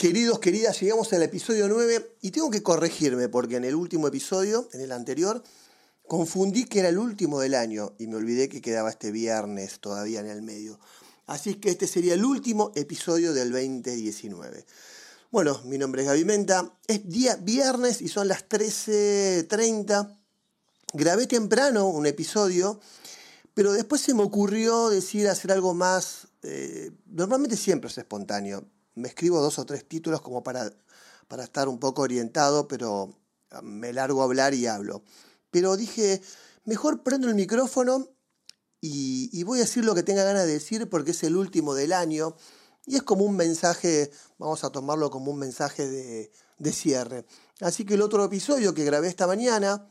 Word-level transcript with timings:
Queridos, 0.00 0.38
queridas, 0.38 0.80
llegamos 0.80 1.12
al 1.12 1.22
episodio 1.24 1.68
9 1.68 2.16
y 2.22 2.30
tengo 2.30 2.50
que 2.50 2.62
corregirme 2.62 3.28
porque 3.28 3.56
en 3.56 3.64
el 3.64 3.74
último 3.74 4.08
episodio, 4.08 4.66
en 4.72 4.80
el 4.80 4.92
anterior, 4.92 5.44
confundí 6.08 6.64
que 6.64 6.78
era 6.78 6.88
el 6.88 6.96
último 6.96 7.38
del 7.38 7.54
año 7.54 7.92
y 7.98 8.06
me 8.06 8.16
olvidé 8.16 8.48
que 8.48 8.62
quedaba 8.62 8.88
este 8.88 9.10
viernes 9.10 9.78
todavía 9.78 10.20
en 10.20 10.28
el 10.28 10.40
medio. 10.40 10.80
Así 11.26 11.56
que 11.56 11.68
este 11.68 11.86
sería 11.86 12.14
el 12.14 12.24
último 12.24 12.72
episodio 12.76 13.34
del 13.34 13.52
2019. 13.52 14.64
Bueno, 15.30 15.60
mi 15.66 15.76
nombre 15.76 16.00
es 16.00 16.08
Gaby 16.08 16.24
Menta, 16.24 16.72
es 16.86 17.06
día 17.06 17.36
viernes 17.36 18.00
y 18.00 18.08
son 18.08 18.26
las 18.26 18.48
13.30. 18.48 20.16
Grabé 20.94 21.26
temprano 21.26 21.88
un 21.88 22.06
episodio, 22.06 22.80
pero 23.52 23.74
después 23.74 24.00
se 24.00 24.14
me 24.14 24.22
ocurrió 24.22 24.88
decir 24.88 25.28
hacer 25.28 25.52
algo 25.52 25.74
más... 25.74 26.28
Eh, 26.42 26.90
normalmente 27.04 27.54
siempre 27.54 27.90
es 27.90 27.98
espontáneo 27.98 28.64
me 28.94 29.08
escribo 29.08 29.40
dos 29.40 29.58
o 29.58 29.66
tres 29.66 29.86
títulos 29.86 30.20
como 30.20 30.42
para, 30.42 30.72
para 31.28 31.44
estar 31.44 31.68
un 31.68 31.78
poco 31.78 32.02
orientado, 32.02 32.68
pero 32.68 33.14
ah, 33.50 33.62
me 33.62 33.92
largo 33.92 34.22
a 34.22 34.24
hablar 34.24 34.54
y 34.54 34.66
hablo. 34.66 35.02
Pero 35.50 35.76
dije, 35.76 36.22
mejor 36.64 37.02
prendo 37.02 37.28
el 37.28 37.34
micrófono 37.34 38.08
y, 38.80 39.42
voy 39.44 39.58
a 39.58 39.62
decir 39.62 39.84
lo 39.84 39.94
que 39.94 40.02
tenga 40.02 40.24
ganas 40.24 40.46
de 40.46 40.52
decir 40.52 40.88
porque 40.88 41.10
es 41.10 41.22
el 41.22 41.36
último 41.36 41.74
del 41.74 41.92
año 41.92 42.36
y 42.86 42.96
es 42.96 43.02
como 43.02 43.24
un 43.24 43.36
mensaje, 43.36 44.10
vamos 44.38 44.64
a 44.64 44.70
tomarlo 44.70 45.10
como 45.10 45.30
un 45.30 45.38
mensaje 45.38 45.86
de, 45.86 46.32
de 46.58 46.72
cierre. 46.72 47.26
Así 47.60 47.84
que 47.84 47.94
el 47.94 48.02
otro 48.02 48.24
episodio 48.24 48.72
que 48.72 48.84
grabé 48.84 49.08
esta 49.08 49.26
mañana, 49.26 49.86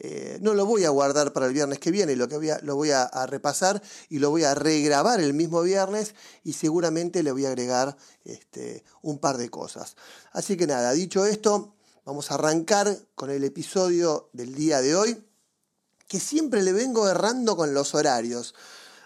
eh, 0.00 0.38
no 0.40 0.54
lo 0.54 0.64
voy 0.64 0.84
a 0.84 0.90
guardar 0.90 1.32
para 1.32 1.46
el 1.46 1.52
viernes 1.52 1.80
que 1.80 1.90
viene, 1.90 2.14
lo, 2.14 2.28
que 2.28 2.36
voy 2.36 2.50
a, 2.50 2.60
lo 2.62 2.76
voy 2.76 2.92
a, 2.92 3.08
repasar 3.26 3.82
y 4.08 4.20
lo 4.20 4.30
voy 4.30 4.44
a 4.44 4.54
regrabar 4.54 5.20
el 5.20 5.34
mismo 5.34 5.60
viernes 5.62 6.14
y 6.44 6.52
seguramente 6.52 7.24
le 7.24 7.32
voy 7.32 7.46
a 7.46 7.48
agregar 7.48 7.96
este, 8.24 8.84
un 9.02 9.18
par 9.18 9.38
de 9.38 9.50
cosas. 9.50 9.96
Así 10.30 10.56
que 10.56 10.68
nada, 10.68 10.92
dicho 10.92 11.26
esto, 11.26 11.74
vamos 12.04 12.30
a 12.30 12.34
arrancar 12.34 12.96
con 13.16 13.30
el 13.30 13.42
episodio 13.42 14.30
del 14.32 14.54
día 14.54 14.80
de 14.80 14.94
hoy, 14.94 15.24
que 16.06 16.20
siempre 16.20 16.62
le 16.62 16.72
vengo 16.72 17.08
errando 17.08 17.56
con 17.56 17.74
los 17.74 17.96
horarios. 17.96 18.54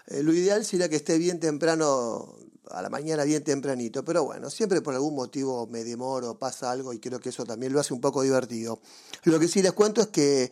Eh, 0.05 0.21
lo 0.21 0.31
ideal 0.31 0.63
sería 0.63 0.89
que 0.89 0.97
esté 0.97 1.17
bien 1.17 1.39
temprano, 1.39 2.35
a 2.71 2.81
la 2.81 2.89
mañana 2.89 3.23
bien 3.23 3.43
tempranito, 3.43 4.03
pero 4.05 4.23
bueno, 4.23 4.49
siempre 4.49 4.81
por 4.81 4.93
algún 4.93 5.15
motivo 5.15 5.67
me 5.67 5.83
demoro, 5.83 6.37
pasa 6.37 6.71
algo 6.71 6.93
y 6.93 6.99
creo 6.99 7.19
que 7.19 7.29
eso 7.29 7.45
también 7.45 7.73
lo 7.73 7.79
hace 7.79 7.93
un 7.93 8.01
poco 8.01 8.21
divertido. 8.21 8.79
Lo 9.23 9.39
que 9.39 9.47
sí 9.47 9.61
les 9.61 9.73
cuento 9.73 10.01
es 10.01 10.07
que 10.07 10.51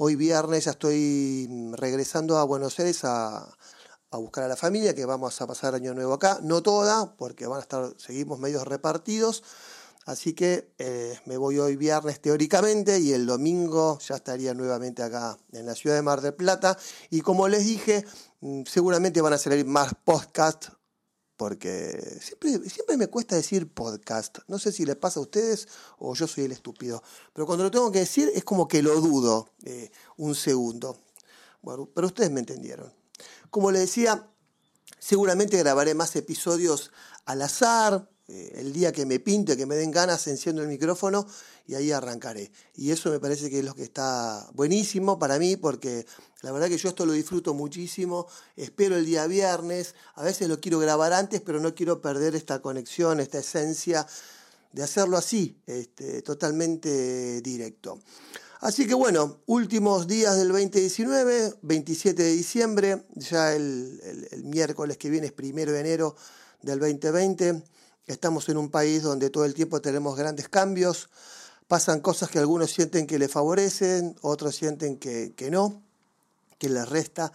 Hoy 0.00 0.14
viernes 0.14 0.66
ya 0.66 0.70
estoy 0.70 1.48
mm, 1.50 1.74
regresando 1.74 2.38
a 2.38 2.44
Buenos 2.44 2.78
Aires 2.78 3.00
a, 3.02 3.52
buscar 4.12 4.44
a 4.44 4.48
la 4.48 4.54
familia, 4.54 4.94
que 4.94 5.04
vamos 5.04 5.40
a 5.40 5.46
pasar 5.48 5.74
año 5.74 5.92
nuevo 5.92 6.14
acá. 6.14 6.38
No 6.40 6.62
toda, 6.62 7.16
porque 7.16 7.48
van 7.48 7.58
a 7.58 7.62
estar, 7.62 7.94
seguimos 7.96 8.38
medios 8.38 8.64
repartidos. 8.64 9.42
Así 10.06 10.34
que 10.34 10.72
eh, 10.78 11.18
me 11.26 11.36
voy 11.36 11.58
hoy 11.58 11.74
viernes 11.74 12.20
teóricamente 12.20 13.00
y 13.00 13.12
el 13.12 13.26
domingo 13.26 13.98
ya 13.98 14.14
estaría 14.14 14.54
nuevamente 14.54 15.02
acá 15.02 15.36
en 15.50 15.66
la 15.66 15.74
ciudad 15.74 15.96
de 15.96 16.02
Mar 16.02 16.20
del 16.20 16.34
Plata. 16.34 16.78
Y 17.10 17.22
como 17.22 17.48
les 17.48 17.64
dije, 17.64 18.04
mm, 18.40 18.66
seguramente 18.66 19.20
van 19.20 19.32
a 19.32 19.38
salir 19.38 19.66
más 19.66 19.94
podcasts 20.04 20.70
porque 21.38 22.18
siempre, 22.20 22.68
siempre 22.68 22.96
me 22.96 23.06
cuesta 23.06 23.36
decir 23.36 23.72
podcast. 23.72 24.38
No 24.48 24.58
sé 24.58 24.72
si 24.72 24.84
les 24.84 24.96
pasa 24.96 25.20
a 25.20 25.22
ustedes 25.22 25.68
o 25.98 26.14
yo 26.14 26.26
soy 26.26 26.44
el 26.44 26.52
estúpido, 26.52 27.02
pero 27.32 27.46
cuando 27.46 27.64
lo 27.64 27.70
tengo 27.70 27.90
que 27.92 28.00
decir 28.00 28.30
es 28.34 28.44
como 28.44 28.66
que 28.66 28.82
lo 28.82 29.00
dudo 29.00 29.48
eh, 29.62 29.90
un 30.16 30.34
segundo. 30.34 30.98
Bueno, 31.62 31.88
pero 31.94 32.08
ustedes 32.08 32.32
me 32.32 32.40
entendieron. 32.40 32.92
Como 33.50 33.70
les 33.70 33.82
decía, 33.82 34.28
seguramente 34.98 35.56
grabaré 35.56 35.94
más 35.94 36.16
episodios 36.16 36.90
al 37.24 37.40
azar, 37.42 38.10
eh, 38.28 38.52
el 38.56 38.74
día 38.74 38.92
que 38.92 39.06
me 39.06 39.20
pinte, 39.20 39.56
que 39.56 39.64
me 39.64 39.74
den 39.74 39.90
ganas, 39.90 40.26
enciendo 40.26 40.60
el 40.60 40.68
micrófono 40.68 41.26
y 41.66 41.74
ahí 41.74 41.92
arrancaré. 41.92 42.52
Y 42.76 42.90
eso 42.90 43.10
me 43.10 43.18
parece 43.18 43.48
que 43.48 43.60
es 43.60 43.64
lo 43.64 43.74
que 43.74 43.84
está 43.84 44.46
buenísimo 44.52 45.18
para 45.18 45.38
mí, 45.38 45.56
porque 45.56 46.04
la 46.42 46.52
verdad 46.52 46.68
que 46.68 46.76
yo 46.76 46.90
esto 46.90 47.06
lo 47.06 47.12
disfruto 47.12 47.54
muchísimo. 47.54 48.26
Espero 48.54 48.96
el 48.96 49.06
día 49.06 49.26
viernes, 49.26 49.94
a 50.14 50.22
veces 50.22 50.46
lo 50.46 50.60
quiero 50.60 50.78
grabar 50.78 51.14
antes, 51.14 51.40
pero 51.40 51.58
no 51.58 51.74
quiero 51.74 52.02
perder 52.02 52.36
esta 52.36 52.60
conexión, 52.60 53.18
esta 53.18 53.38
esencia 53.38 54.06
de 54.72 54.82
hacerlo 54.82 55.16
así, 55.16 55.56
este, 55.66 56.20
totalmente 56.20 57.40
directo. 57.40 57.98
Así 58.60 58.86
que 58.86 58.92
bueno, 58.92 59.38
últimos 59.46 60.06
días 60.06 60.36
del 60.36 60.48
2019, 60.48 61.54
27 61.62 62.22
de 62.22 62.32
diciembre, 62.32 63.06
ya 63.14 63.54
el, 63.54 64.28
el 64.30 64.44
miércoles 64.44 64.98
que 64.98 65.08
viene 65.08 65.28
es 65.28 65.32
primero 65.32 65.72
de 65.72 65.80
enero 65.80 66.14
del 66.60 66.78
2020. 66.78 67.62
Estamos 68.08 68.48
en 68.48 68.56
un 68.56 68.70
país 68.70 69.02
donde 69.02 69.28
todo 69.28 69.44
el 69.44 69.52
tiempo 69.52 69.82
tenemos 69.82 70.16
grandes 70.16 70.48
cambios, 70.48 71.10
pasan 71.66 72.00
cosas 72.00 72.30
que 72.30 72.38
algunos 72.38 72.70
sienten 72.70 73.06
que 73.06 73.18
le 73.18 73.28
favorecen, 73.28 74.16
otros 74.22 74.56
sienten 74.56 74.96
que, 74.96 75.34
no, 75.50 75.82
que 76.56 76.70
les 76.70 76.88
resta. 76.88 77.30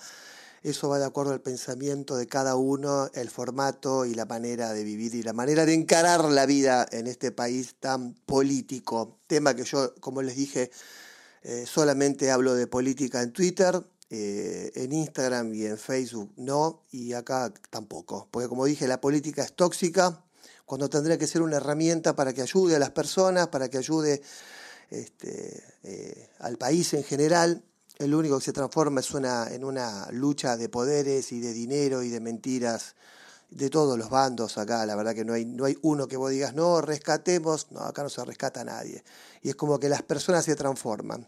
Eso 0.64 0.90
va 0.90 0.98
de 0.98 1.06
acuerdo 1.06 1.32
al 1.32 1.42
pensamiento 1.42 2.16
de 2.16 2.26
cada 2.26 2.56
uno, 2.56 3.12
el 3.14 3.30
formato 3.30 4.06
y 4.06 4.16
la 4.16 4.26
manera 4.26 4.74
de 4.74 4.84
vivir 4.84 5.14
y 5.14 5.22
la 5.22 5.34
manera 5.34 5.68
de 5.68 5.76
encarar 5.76 6.26
la 6.26 6.48
vida 6.48 6.88
en 6.92 7.06
este 7.06 7.32
país 7.32 7.76
tan 7.80 8.16
político. 8.26 9.20
Tema 9.28 9.56
que 9.56 9.66
yo, 9.66 9.94
como 10.00 10.24
les 10.24 10.36
dije, 10.36 10.72
eh, 11.44 11.66
solamente 11.68 12.32
hablo 12.32 12.56
de 12.56 12.66
política 12.66 13.22
en 13.22 13.32
Twitter, 13.32 13.80
eh, 14.10 14.72
en 14.74 14.92
Instagram 14.92 15.54
y 15.54 15.66
en 15.68 15.78
Facebook 15.78 16.34
no, 16.36 16.82
y 16.90 17.14
acá 17.14 17.54
tampoco. 17.70 18.28
Porque 18.32 18.50
como 18.50 18.66
dije, 18.66 18.88
la 18.88 19.00
política 19.00 19.44
es 19.44 19.54
tóxica, 19.54 20.23
cuando 20.66 20.90
tendría 20.90 21.18
que 21.18 21.28
ser 21.28 21.42
una 21.42 21.58
herramienta 21.58 22.16
para 22.16 22.34
que 22.34 22.42
ayude 22.42 22.76
a 22.76 22.80
las 22.80 22.92
personas, 22.92 23.48
para 23.48 23.70
que 23.70 23.78
ayude 23.78 24.22
este, 24.90 25.64
eh, 25.84 26.30
al 26.40 26.58
país 26.58 26.94
en 26.94 27.04
general. 27.04 27.64
El 27.98 28.16
único 28.16 28.40
que 28.40 28.46
se 28.46 28.54
transforma 28.54 29.02
es 29.02 29.14
en 29.52 29.64
una 29.64 30.08
lucha 30.12 30.58
de 30.58 30.68
poderes 30.70 31.32
y 31.32 31.40
de 31.40 31.54
dinero 31.54 32.02
y 32.04 32.10
de 32.10 32.20
mentiras 32.20 32.96
de 33.50 33.70
todos 33.70 33.98
los 33.98 34.10
bandos 34.10 34.58
acá. 34.58 34.86
La 34.86 34.96
verdad 34.96 35.14
que 35.14 35.26
no 35.26 35.34
hay, 35.34 35.46
no 35.46 35.66
hay 35.66 35.78
uno 35.84 36.08
que 36.08 36.18
vos 36.18 36.32
digas, 36.32 36.56
no, 36.56 36.82
rescatemos. 36.82 37.72
No, 37.72 37.82
acá 37.82 38.04
no 38.04 38.10
se 38.10 38.24
rescata 38.26 38.62
a 38.62 38.64
nadie. 38.64 39.04
Y 39.42 39.50
es 39.50 39.56
como 39.56 39.80
que 39.80 39.90
las 39.90 40.02
personas 40.02 40.46
se 40.46 40.56
transforman. 40.56 41.28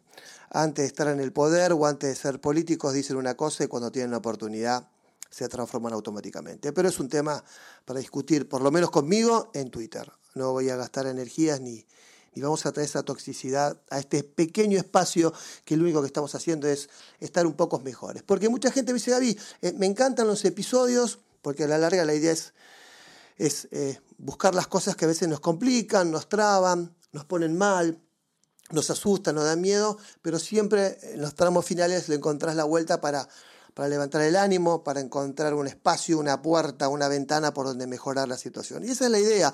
Antes 0.50 0.84
de 0.84 0.88
estar 0.88 1.08
en 1.08 1.20
el 1.20 1.32
poder 1.32 1.74
o 1.74 1.86
antes 1.86 2.10
de 2.10 2.16
ser 2.16 2.42
políticos 2.42 2.94
dicen 2.94 3.18
una 3.18 3.36
cosa 3.36 3.64
y 3.64 3.68
cuando 3.68 3.92
tienen 3.92 4.12
la 4.12 4.18
oportunidad 4.18 4.88
se 5.36 5.50
transforman 5.50 5.92
automáticamente. 5.92 6.72
Pero 6.72 6.88
es 6.88 6.98
un 6.98 7.10
tema 7.10 7.44
para 7.84 8.00
discutir, 8.00 8.48
por 8.48 8.62
lo 8.62 8.72
menos 8.72 8.90
conmigo, 8.90 9.52
en 9.54 9.70
Twitter. 9.70 10.10
No 10.34 10.54
voy 10.54 10.70
a 10.70 10.78
gastar 10.78 11.08
energías 11.08 11.60
ni, 11.60 11.86
ni 12.34 12.42
vamos 12.42 12.66
a 12.66 12.72
traer 12.72 12.88
esa 12.88 13.04
toxicidad 13.04 13.78
a 13.90 14.00
este 14.00 14.24
pequeño 14.24 14.78
espacio 14.78 15.34
que 15.66 15.76
lo 15.76 15.84
único 15.84 16.00
que 16.00 16.08
estamos 16.08 16.34
haciendo 16.36 16.70
es 16.70 16.88
estar 17.20 17.46
un 17.46 17.54
poco 17.54 17.80
mejores. 17.80 18.24
Porque 18.24 18.48
mucha 18.48 18.72
gente 18.72 18.94
me 18.94 19.00
dice, 19.00 19.12
David, 19.12 19.38
eh, 19.62 19.74
me 19.74 19.88
encantan 19.88 20.26
los 20.26 20.46
episodios, 20.46 21.20
porque 21.42 21.66
a 21.66 21.68
la 21.68 21.80
larga 21.80 22.06
la 22.06 22.14
idea 22.14 22.32
es, 22.32 22.54
es 23.36 23.68
eh, 23.72 24.00
buscar 24.18 24.56
las 24.56 24.68
cosas 24.68 24.96
que 24.96 25.04
a 25.04 25.10
veces 25.10 25.28
nos 25.28 25.42
complican, 25.42 26.12
nos 26.12 26.30
traban, 26.30 26.96
nos 27.12 27.26
ponen 27.26 27.58
mal, 27.58 28.00
nos 28.72 28.90
asustan, 28.90 29.36
nos 29.36 29.44
dan 29.44 29.60
miedo, 29.60 29.98
pero 30.22 30.40
siempre 30.40 30.98
en 31.02 31.22
los 31.22 31.36
tramos 31.36 31.66
finales 31.66 32.08
le 32.08 32.16
encontrás 32.16 32.56
la 32.56 32.64
vuelta 32.64 33.02
para 33.02 33.28
para 33.76 33.90
levantar 33.90 34.22
el 34.22 34.38
ánimo, 34.38 34.84
para 34.84 35.02
encontrar 35.02 35.54
un 35.54 35.68
espacio, 35.68 36.18
una 36.18 36.42
puerta, 36.42 36.88
una 36.88 37.10
ventana 37.10 37.54
por 37.54 37.68
donde 37.68 37.86
mejorar 37.86 38.28
la 38.28 38.38
situación. 38.38 38.86
Y 38.86 38.92
esa 38.92 39.06
es 39.06 39.12
la 39.12 39.20
idea. 39.20 39.54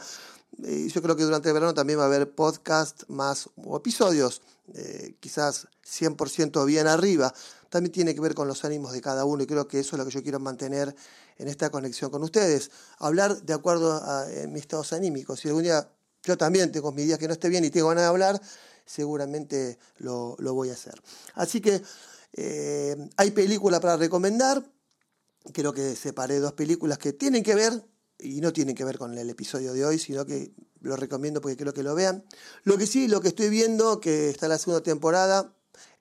Y 0.59 0.89
yo 0.89 1.01
creo 1.01 1.15
que 1.15 1.23
durante 1.23 1.49
el 1.49 1.53
verano 1.55 1.73
también 1.73 1.97
va 1.97 2.03
a 2.03 2.05
haber 2.05 2.29
podcast 2.29 3.03
más 3.07 3.49
o 3.55 3.75
episodios, 3.75 4.43
eh, 4.75 5.15
quizás 5.19 5.67
100% 5.83 6.65
bien 6.65 6.85
arriba. 6.85 7.33
También 7.69 7.91
tiene 7.91 8.13
que 8.13 8.21
ver 8.21 8.35
con 8.35 8.47
los 8.47 8.63
ánimos 8.63 8.93
de 8.93 9.01
cada 9.01 9.25
uno 9.25 9.41
y 9.41 9.47
creo 9.47 9.67
que 9.67 9.79
eso 9.79 9.95
es 9.95 9.97
lo 9.97 10.05
que 10.05 10.11
yo 10.11 10.21
quiero 10.21 10.39
mantener 10.39 10.95
en 11.39 11.47
esta 11.47 11.71
conexión 11.71 12.11
con 12.11 12.21
ustedes. 12.21 12.69
Hablar 12.99 13.41
de 13.41 13.53
acuerdo 13.53 13.93
a, 13.93 14.27
mis 14.49 14.61
estados 14.61 14.93
anímicos. 14.93 15.39
Si 15.39 15.47
algún 15.47 15.63
día 15.63 15.89
yo 16.21 16.37
también 16.37 16.71
tengo 16.71 16.91
mis 16.91 17.07
días 17.07 17.17
que 17.17 17.27
no 17.27 17.33
esté 17.33 17.49
bien 17.49 17.65
y 17.65 17.71
tengo 17.71 17.87
ganas 17.87 18.03
de 18.03 18.09
hablar, 18.09 18.41
seguramente 18.85 19.79
lo, 19.97 20.35
lo 20.37 20.53
voy 20.53 20.69
a 20.69 20.73
hacer. 20.73 21.01
Así 21.33 21.59
que 21.59 21.81
eh, 22.33 22.95
hay 23.17 23.31
película 23.31 23.79
para 23.79 23.97
recomendar. 23.97 24.63
Creo 25.53 25.73
que 25.73 25.95
separé 25.95 26.39
dos 26.39 26.53
películas 26.53 26.97
que 26.97 27.13
tienen 27.13 27.43
que 27.43 27.55
ver 27.55 27.83
y 28.19 28.41
no 28.41 28.53
tienen 28.53 28.75
que 28.75 28.85
ver 28.85 28.97
con 28.97 29.17
el 29.17 29.29
episodio 29.29 29.73
de 29.73 29.85
hoy, 29.85 29.97
sino 29.97 30.25
que 30.25 30.53
lo 30.81 30.95
recomiendo 30.95 31.41
porque 31.41 31.57
creo 31.57 31.73
que 31.73 31.83
lo 31.83 31.95
vean. 31.95 32.23
Lo 32.63 32.77
que 32.77 32.87
sí, 32.87 33.07
lo 33.07 33.21
que 33.21 33.29
estoy 33.29 33.49
viendo, 33.49 33.99
que 33.99 34.29
está 34.29 34.45
en 34.45 34.51
la 34.51 34.57
segunda 34.57 34.83
temporada, 34.83 35.53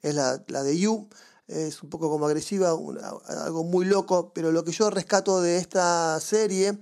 es 0.03 0.15
la, 0.15 0.39
de 0.39 0.79
You. 0.79 1.09
Es 1.49 1.83
un 1.83 1.91
poco 1.91 2.09
como 2.09 2.27
agresiva, 2.27 2.69
algo 2.69 3.65
muy 3.65 3.85
loco, 3.85 4.33
pero 4.33 4.53
lo 4.53 4.63
que 4.63 4.71
yo 4.71 4.89
rescato 4.89 5.41
de 5.41 5.57
esta 5.57 6.21
serie, 6.21 6.79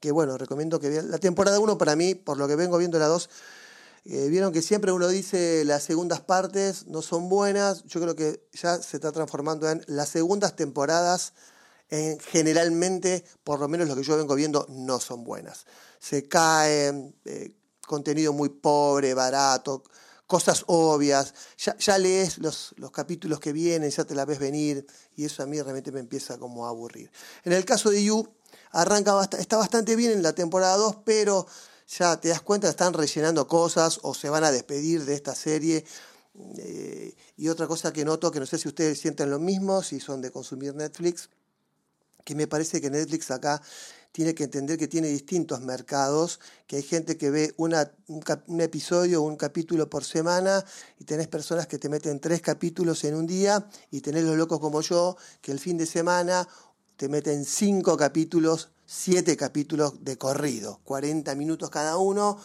que 0.00 0.10
bueno, 0.10 0.36
recomiendo 0.36 0.80
que 0.80 0.88
vean 0.88 1.10
la 1.10 1.18
temporada 1.18 1.60
1 1.60 1.78
para 1.78 1.94
mí, 1.94 2.16
por 2.16 2.36
lo 2.36 2.48
que 2.48 2.56
vengo 2.56 2.78
viendo 2.78 2.98
la 2.98 3.06
2, 3.06 3.30
eh, 4.10 4.28
vieron 4.28 4.52
que 4.52 4.62
siempre 4.62 4.90
uno 4.90 5.06
dice 5.08 5.64
las 5.66 5.82
segundas 5.82 6.20
partes 6.22 6.86
no 6.86 7.02
son 7.02 7.28
buenas. 7.28 7.84
Yo 7.84 8.00
creo 8.00 8.16
que 8.16 8.48
ya 8.52 8.80
se 8.80 8.96
está 8.96 9.12
transformando 9.12 9.70
en 9.70 9.84
las 9.86 10.08
segundas 10.08 10.56
temporadas. 10.56 11.34
generalmente, 11.90 13.24
por 13.44 13.60
lo 13.60 13.68
menos 13.68 13.88
lo 13.88 13.96
que 13.96 14.02
yo 14.02 14.16
vengo 14.16 14.34
viendo, 14.34 14.66
no 14.68 15.00
son 15.00 15.24
buenas. 15.24 15.66
Se 15.98 16.28
caen, 16.28 17.14
eh, 17.24 17.54
contenido 17.86 18.32
muy 18.32 18.50
pobre, 18.50 19.14
barato, 19.14 19.82
cosas 20.28 20.64
obvias, 20.66 21.34
ya, 21.56 21.76
ya 21.78 21.98
lees 21.98 22.38
los, 22.38 22.74
los, 22.76 22.90
capítulos 22.92 23.40
que 23.40 23.52
vienen, 23.52 23.90
ya 23.90 24.04
te 24.04 24.14
la 24.14 24.26
ves 24.26 24.38
venir, 24.38 24.86
y 25.16 25.24
eso 25.24 25.42
a 25.42 25.46
mí 25.46 25.60
realmente 25.60 25.90
me 25.90 26.00
empieza 26.00 26.38
como 26.38 26.66
a 26.66 26.68
aburrir. 26.68 27.10
En 27.44 27.54
el 27.54 27.64
caso 27.64 27.90
de 27.90 28.04
You, 28.04 28.28
arranca 28.70 29.28
está 29.38 29.56
bastante 29.56 29.96
bien 29.96 30.12
en 30.12 30.22
la 30.22 30.34
temporada 30.34 30.76
2, 30.76 30.98
pero 31.04 31.46
ya 31.88 32.20
te 32.20 32.28
das 32.28 32.42
cuenta, 32.42 32.68
están 32.68 32.92
rellenando 32.92 33.48
cosas 33.48 34.00
o 34.02 34.14
se 34.14 34.28
van 34.28 34.44
a 34.44 34.52
despedir 34.52 35.04
de 35.04 35.14
esta 35.14 35.34
serie. 35.34 35.84
Eh, 36.58 37.14
y 37.36 37.48
otra 37.48 37.66
cosa 37.66 37.92
que 37.92 38.04
noto, 38.04 38.30
que 38.30 38.40
no 38.40 38.46
sé 38.46 38.58
si 38.58 38.68
ustedes 38.68 39.00
sienten 39.00 39.30
lo 39.30 39.38
mismo, 39.38 39.82
si 39.82 39.98
son 39.98 40.20
de 40.20 40.30
consumir 40.30 40.74
Netflix, 40.74 41.30
que 42.24 42.34
me 42.34 42.46
parece 42.46 42.80
que 42.80 42.90
Netflix 42.90 43.30
acá 43.30 43.62
tiene 44.12 44.34
que 44.34 44.44
entender 44.44 44.78
que 44.78 44.88
tiene 44.88 45.08
distintos 45.08 45.60
mercados, 45.60 46.40
que 46.66 46.76
hay 46.76 46.82
gente 46.82 47.16
que 47.16 47.30
ve 47.30 47.54
una, 47.56 47.90
un, 48.08 48.22
un, 48.46 48.60
episodio, 48.60 49.22
un 49.22 49.36
capítulo 49.36 49.88
por 49.88 50.04
semana, 50.04 50.64
y 50.98 51.04
tenés 51.04 51.28
personas 51.28 51.66
que 51.66 51.78
te 51.78 51.88
meten 51.88 52.20
tres 52.20 52.40
capítulos 52.42 53.04
en 53.04 53.14
un 53.14 53.26
día, 53.26 53.68
y 53.90 54.00
tenés 54.00 54.24
los 54.24 54.36
locos 54.36 54.60
como 54.60 54.80
yo, 54.80 55.16
que 55.40 55.52
el 55.52 55.58
fin 55.58 55.78
de 55.78 55.86
semana 55.86 56.48
te 56.96 57.08
meten 57.08 57.44
cinco 57.44 57.96
capítulos, 57.96 58.70
siete 58.90 59.36
capítulos 59.36 60.02
de 60.02 60.16
corrido, 60.16 60.80
40 60.84 61.34
minutos 61.34 61.68
cada 61.68 61.98
uno, 61.98 62.38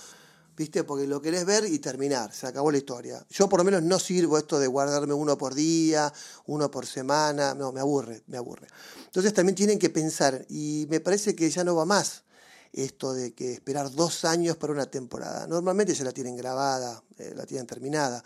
¿viste? 0.57 0.83
Porque 0.83 1.07
lo 1.07 1.21
querés 1.21 1.45
ver 1.45 1.63
y 1.63 1.79
terminar, 1.79 2.33
se 2.33 2.45
acabó 2.45 2.69
la 2.69 2.79
historia. 2.79 3.25
Yo 3.29 3.47
por 3.47 3.59
lo 3.59 3.63
menos 3.63 3.81
no 3.81 3.97
sirvo 3.97 4.37
esto 4.37 4.59
de 4.59 4.67
guardarme 4.67 5.13
uno 5.13 5.37
por 5.37 5.53
día, 5.53 6.11
uno 6.47 6.69
por 6.69 6.85
semana, 6.85 7.53
no, 7.53 7.71
me 7.71 7.79
aburre, 7.79 8.23
me 8.27 8.35
aburre. 8.35 8.67
Entonces 9.05 9.33
también 9.33 9.55
tienen 9.55 9.79
que 9.79 9.89
pensar, 9.89 10.45
y 10.49 10.85
me 10.89 10.99
parece 10.99 11.33
que 11.33 11.49
ya 11.49 11.63
no 11.63 11.77
va 11.77 11.85
más 11.85 12.23
esto 12.73 13.13
de 13.13 13.33
que 13.33 13.53
esperar 13.53 13.89
dos 13.91 14.25
años 14.25 14.57
para 14.57 14.73
una 14.73 14.87
temporada. 14.87 15.47
Normalmente 15.47 15.93
ya 15.93 16.03
la 16.03 16.11
tienen 16.11 16.35
grabada, 16.35 17.01
eh, 17.19 17.31
la 17.37 17.45
tienen 17.45 17.67
terminada, 17.67 18.21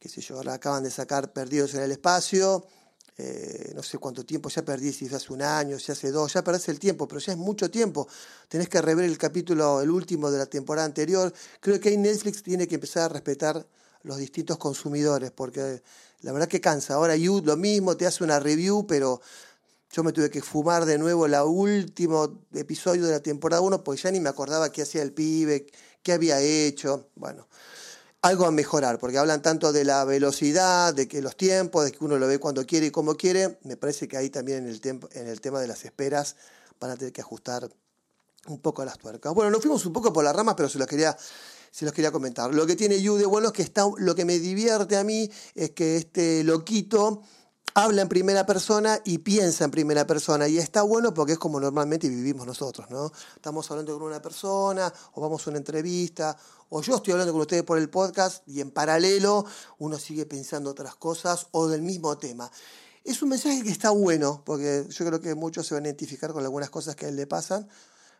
qué 0.00 0.08
sé 0.08 0.20
yo, 0.22 0.38
ahora 0.38 0.54
acaban 0.54 0.82
de 0.82 0.90
sacar 0.90 1.32
Perdidos 1.32 1.74
en 1.74 1.82
el 1.82 1.92
Espacio, 1.92 2.66
eh, 3.16 3.72
no 3.74 3.82
sé 3.82 3.98
cuánto 3.98 4.24
tiempo, 4.24 4.48
ya 4.48 4.64
perdí, 4.64 4.92
si 4.92 5.06
hace 5.06 5.32
un 5.32 5.42
año, 5.42 5.78
si 5.78 5.92
hace 5.92 6.10
dos, 6.10 6.32
ya 6.32 6.42
perdés 6.42 6.68
el 6.68 6.80
tiempo, 6.80 7.06
pero 7.06 7.20
ya 7.20 7.32
es 7.32 7.38
mucho 7.38 7.70
tiempo. 7.70 8.08
Tenés 8.48 8.68
que 8.68 8.82
rever 8.82 9.04
el 9.04 9.18
capítulo, 9.18 9.80
el 9.80 9.90
último 9.90 10.30
de 10.30 10.38
la 10.38 10.46
temporada 10.46 10.84
anterior. 10.84 11.32
Creo 11.60 11.78
que 11.78 11.90
ahí 11.90 11.96
Netflix 11.96 12.42
tiene 12.42 12.66
que 12.66 12.74
empezar 12.74 13.04
a 13.04 13.08
respetar 13.08 13.66
los 14.02 14.18
distintos 14.18 14.58
consumidores, 14.58 15.30
porque 15.30 15.82
la 16.22 16.32
verdad 16.32 16.48
que 16.48 16.60
cansa. 16.60 16.94
Ahora 16.94 17.16
YouTube 17.16 17.46
lo 17.46 17.56
mismo, 17.56 17.96
te 17.96 18.06
hace 18.06 18.24
una 18.24 18.40
review, 18.40 18.86
pero 18.86 19.20
yo 19.92 20.02
me 20.02 20.12
tuve 20.12 20.28
que 20.28 20.42
fumar 20.42 20.84
de 20.84 20.98
nuevo 20.98 21.26
el 21.26 21.34
último 21.34 22.40
episodio 22.52 23.06
de 23.06 23.12
la 23.12 23.20
temporada 23.20 23.62
1, 23.62 23.84
porque 23.84 24.02
ya 24.02 24.10
ni 24.10 24.18
me 24.18 24.28
acordaba 24.28 24.72
qué 24.72 24.82
hacía 24.82 25.02
el 25.02 25.12
pibe, 25.12 25.66
qué 26.02 26.12
había 26.12 26.40
hecho. 26.40 27.10
Bueno, 27.14 27.46
algo 28.24 28.46
a 28.46 28.50
mejorar, 28.50 28.98
porque 28.98 29.18
hablan 29.18 29.42
tanto 29.42 29.70
de 29.70 29.84
la 29.84 30.02
velocidad, 30.06 30.94
de 30.94 31.06
que 31.06 31.20
los 31.20 31.36
tiempos, 31.36 31.84
de 31.84 31.92
que 31.92 32.02
uno 32.02 32.16
lo 32.16 32.26
ve 32.26 32.38
cuando 32.38 32.64
quiere 32.64 32.86
y 32.86 32.90
como 32.90 33.16
quiere. 33.16 33.58
Me 33.64 33.76
parece 33.76 34.08
que 34.08 34.16
ahí 34.16 34.30
también 34.30 34.66
en 34.66 34.68
el, 34.68 34.80
en 35.12 35.28
el 35.28 35.42
tema 35.42 35.60
de 35.60 35.68
las 35.68 35.84
esperas 35.84 36.36
van 36.80 36.90
a 36.90 36.96
tener 36.96 37.12
que 37.12 37.20
ajustar 37.20 37.68
un 38.46 38.60
poco 38.60 38.82
las 38.82 38.96
tuercas. 38.96 39.34
Bueno, 39.34 39.50
nos 39.50 39.60
fuimos 39.60 39.84
un 39.84 39.92
poco 39.92 40.10
por 40.10 40.24
las 40.24 40.34
ramas, 40.34 40.54
pero 40.56 40.70
se 40.70 40.78
los 40.78 40.88
quería, 40.88 41.14
se 41.70 41.84
los 41.84 41.92
quería 41.92 42.10
comentar. 42.10 42.54
Lo 42.54 42.64
que 42.66 42.76
tiene 42.76 42.98
Yu 42.98 43.16
de 43.16 43.26
bueno 43.26 43.48
es 43.48 43.52
que 43.52 43.62
está, 43.62 43.84
lo 43.98 44.14
que 44.14 44.24
me 44.24 44.38
divierte 44.38 44.96
a 44.96 45.04
mí 45.04 45.30
es 45.54 45.72
que 45.72 45.98
este 45.98 46.44
loquito 46.44 47.20
habla 47.74 48.02
en 48.02 48.08
primera 48.08 48.46
persona 48.46 49.00
y 49.04 49.18
piensa 49.18 49.64
en 49.64 49.72
primera 49.72 50.06
persona. 50.06 50.46
Y 50.46 50.58
está 50.58 50.82
bueno 50.82 51.12
porque 51.12 51.32
es 51.32 51.38
como 51.38 51.58
normalmente 51.58 52.08
vivimos 52.08 52.46
nosotros, 52.46 52.88
¿no? 52.88 53.12
Estamos 53.34 53.68
hablando 53.70 53.98
con 53.98 54.06
una 54.06 54.22
persona, 54.22 54.92
o 55.12 55.20
vamos 55.20 55.44
a 55.46 55.50
una 55.50 55.58
entrevista, 55.58 56.36
o 56.68 56.80
yo 56.82 56.96
estoy 56.96 57.12
hablando 57.12 57.32
con 57.32 57.42
ustedes 57.42 57.64
por 57.64 57.78
el 57.78 57.90
podcast 57.90 58.46
y 58.48 58.60
en 58.60 58.70
paralelo 58.70 59.44
uno 59.78 59.98
sigue 59.98 60.24
pensando 60.24 60.70
otras 60.70 60.94
cosas 60.94 61.48
o 61.50 61.66
del 61.66 61.82
mismo 61.82 62.16
tema. 62.16 62.50
Es 63.02 63.20
un 63.22 63.30
mensaje 63.30 63.62
que 63.62 63.70
está 63.70 63.90
bueno, 63.90 64.42
porque 64.46 64.86
yo 64.88 65.04
creo 65.04 65.20
que 65.20 65.34
muchos 65.34 65.66
se 65.66 65.74
van 65.74 65.84
a 65.84 65.88
identificar 65.88 66.32
con 66.32 66.44
algunas 66.44 66.70
cosas 66.70 66.94
que 66.94 67.06
a 67.06 67.08
él 67.08 67.16
le 67.16 67.26
pasan, 67.26 67.68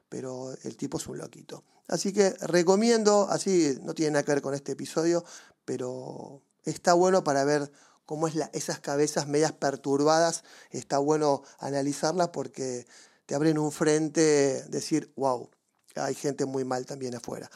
pero 0.08 0.52
el 0.64 0.76
tipo 0.76 0.98
es 0.98 1.06
un 1.06 1.18
loquito. 1.18 1.62
Así 1.88 2.12
que 2.12 2.30
recomiendo, 2.40 3.28
así 3.30 3.78
no 3.82 3.94
tiene 3.94 4.12
nada 4.12 4.24
que 4.24 4.32
ver 4.32 4.42
con 4.42 4.52
este 4.52 4.72
episodio, 4.72 5.24
pero 5.64 6.42
está 6.64 6.92
bueno 6.92 7.24
para 7.24 7.44
ver 7.44 7.70
cómo 8.06 8.28
es 8.28 8.34
esas 8.52 8.80
cabezas 8.80 9.28
medias 9.28 9.52
perturbadas, 9.52 10.44
está 10.70 10.98
bueno 10.98 11.42
analizarlas 11.58 12.28
porque 12.28 12.86
te 13.26 13.34
abren 13.34 13.58
un 13.58 13.72
frente, 13.72 14.64
decir, 14.68 15.12
wow, 15.16 15.48
hay 15.96 16.14
gente 16.14 16.44
muy 16.44 16.64
mal 16.64 16.86
también 16.86 17.14
afuera. 17.14 17.50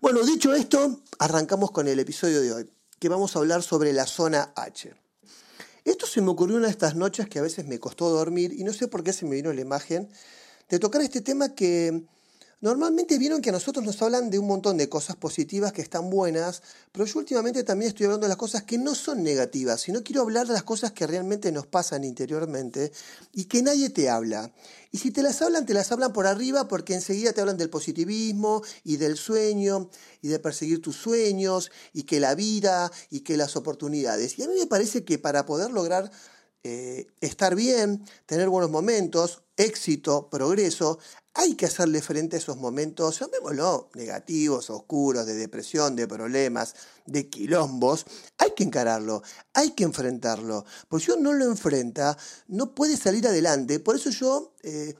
Bueno, 0.00 0.22
dicho 0.22 0.54
esto, 0.54 1.00
arrancamos 1.18 1.70
con 1.70 1.88
el 1.88 1.98
episodio 1.98 2.40
de 2.40 2.52
hoy, 2.52 2.70
que 2.98 3.08
vamos 3.08 3.36
a 3.36 3.40
hablar 3.40 3.62
sobre 3.62 3.92
la 3.92 4.06
zona 4.06 4.52
H. 4.56 4.94
Esto 5.84 6.06
se 6.06 6.20
me 6.20 6.30
ocurrió 6.30 6.56
una 6.56 6.66
de 6.66 6.72
estas 6.72 6.94
noches 6.94 7.28
que 7.28 7.38
a 7.38 7.42
veces 7.42 7.66
me 7.66 7.78
costó 7.78 8.08
dormir 8.10 8.52
y 8.52 8.64
no 8.64 8.72
sé 8.72 8.88
por 8.88 9.02
qué 9.02 9.12
se 9.12 9.26
me 9.26 9.36
vino 9.36 9.52
la 9.52 9.60
imagen 9.60 10.10
de 10.68 10.78
tocar 10.78 11.02
este 11.02 11.20
tema 11.20 11.54
que 11.54 12.04
Normalmente 12.62 13.16
vieron 13.16 13.40
que 13.40 13.48
a 13.48 13.52
nosotros 13.54 13.82
nos 13.82 14.02
hablan 14.02 14.28
de 14.28 14.38
un 14.38 14.46
montón 14.46 14.76
de 14.76 14.90
cosas 14.90 15.16
positivas 15.16 15.72
que 15.72 15.80
están 15.80 16.10
buenas, 16.10 16.62
pero 16.92 17.06
yo 17.06 17.18
últimamente 17.18 17.64
también 17.64 17.88
estoy 17.88 18.04
hablando 18.04 18.26
de 18.26 18.28
las 18.28 18.36
cosas 18.36 18.64
que 18.64 18.76
no 18.76 18.94
son 18.94 19.22
negativas, 19.22 19.80
sino 19.80 20.04
quiero 20.04 20.20
hablar 20.20 20.46
de 20.46 20.52
las 20.52 20.62
cosas 20.62 20.92
que 20.92 21.06
realmente 21.06 21.52
nos 21.52 21.66
pasan 21.66 22.04
interiormente 22.04 22.92
y 23.32 23.46
que 23.46 23.62
nadie 23.62 23.88
te 23.88 24.10
habla. 24.10 24.52
Y 24.92 24.98
si 24.98 25.10
te 25.10 25.22
las 25.22 25.40
hablan, 25.40 25.64
te 25.64 25.72
las 25.72 25.90
hablan 25.90 26.12
por 26.12 26.26
arriba 26.26 26.68
porque 26.68 26.92
enseguida 26.92 27.32
te 27.32 27.40
hablan 27.40 27.56
del 27.56 27.70
positivismo 27.70 28.62
y 28.84 28.98
del 28.98 29.16
sueño 29.16 29.88
y 30.20 30.28
de 30.28 30.38
perseguir 30.38 30.82
tus 30.82 30.96
sueños 30.96 31.70
y 31.94 32.02
que 32.02 32.20
la 32.20 32.34
vida 32.34 32.92
y 33.08 33.20
que 33.20 33.38
las 33.38 33.56
oportunidades. 33.56 34.38
Y 34.38 34.42
a 34.42 34.48
mí 34.48 34.54
me 34.58 34.66
parece 34.66 35.02
que 35.02 35.18
para 35.18 35.46
poder 35.46 35.70
lograr 35.70 36.10
eh, 36.62 37.06
estar 37.20 37.54
bien, 37.54 38.04
tener 38.26 38.48
buenos 38.48 38.70
momentos, 38.70 39.42
éxito, 39.56 40.28
progreso, 40.30 40.98
hay 41.34 41.54
que 41.54 41.66
hacerle 41.66 42.02
frente 42.02 42.36
a 42.36 42.38
esos 42.38 42.56
momentos, 42.56 43.20
llamémoslo, 43.20 43.88
negativos, 43.94 44.68
oscuros, 44.68 45.26
de 45.26 45.34
depresión, 45.34 45.94
de 45.94 46.08
problemas, 46.08 46.74
de 47.06 47.28
quilombos. 47.28 48.04
Hay 48.38 48.50
que 48.56 48.64
encararlo, 48.64 49.22
hay 49.54 49.70
que 49.70 49.84
enfrentarlo. 49.84 50.64
Porque 50.88 51.06
si 51.06 51.12
uno 51.12 51.32
no 51.32 51.32
lo 51.34 51.44
enfrenta, 51.46 52.18
no 52.48 52.74
puede 52.74 52.96
salir 52.96 53.26
adelante. 53.26 53.78
Por 53.78 53.96
eso 53.96 54.10
yo 54.10 54.54
eh, 54.62 54.96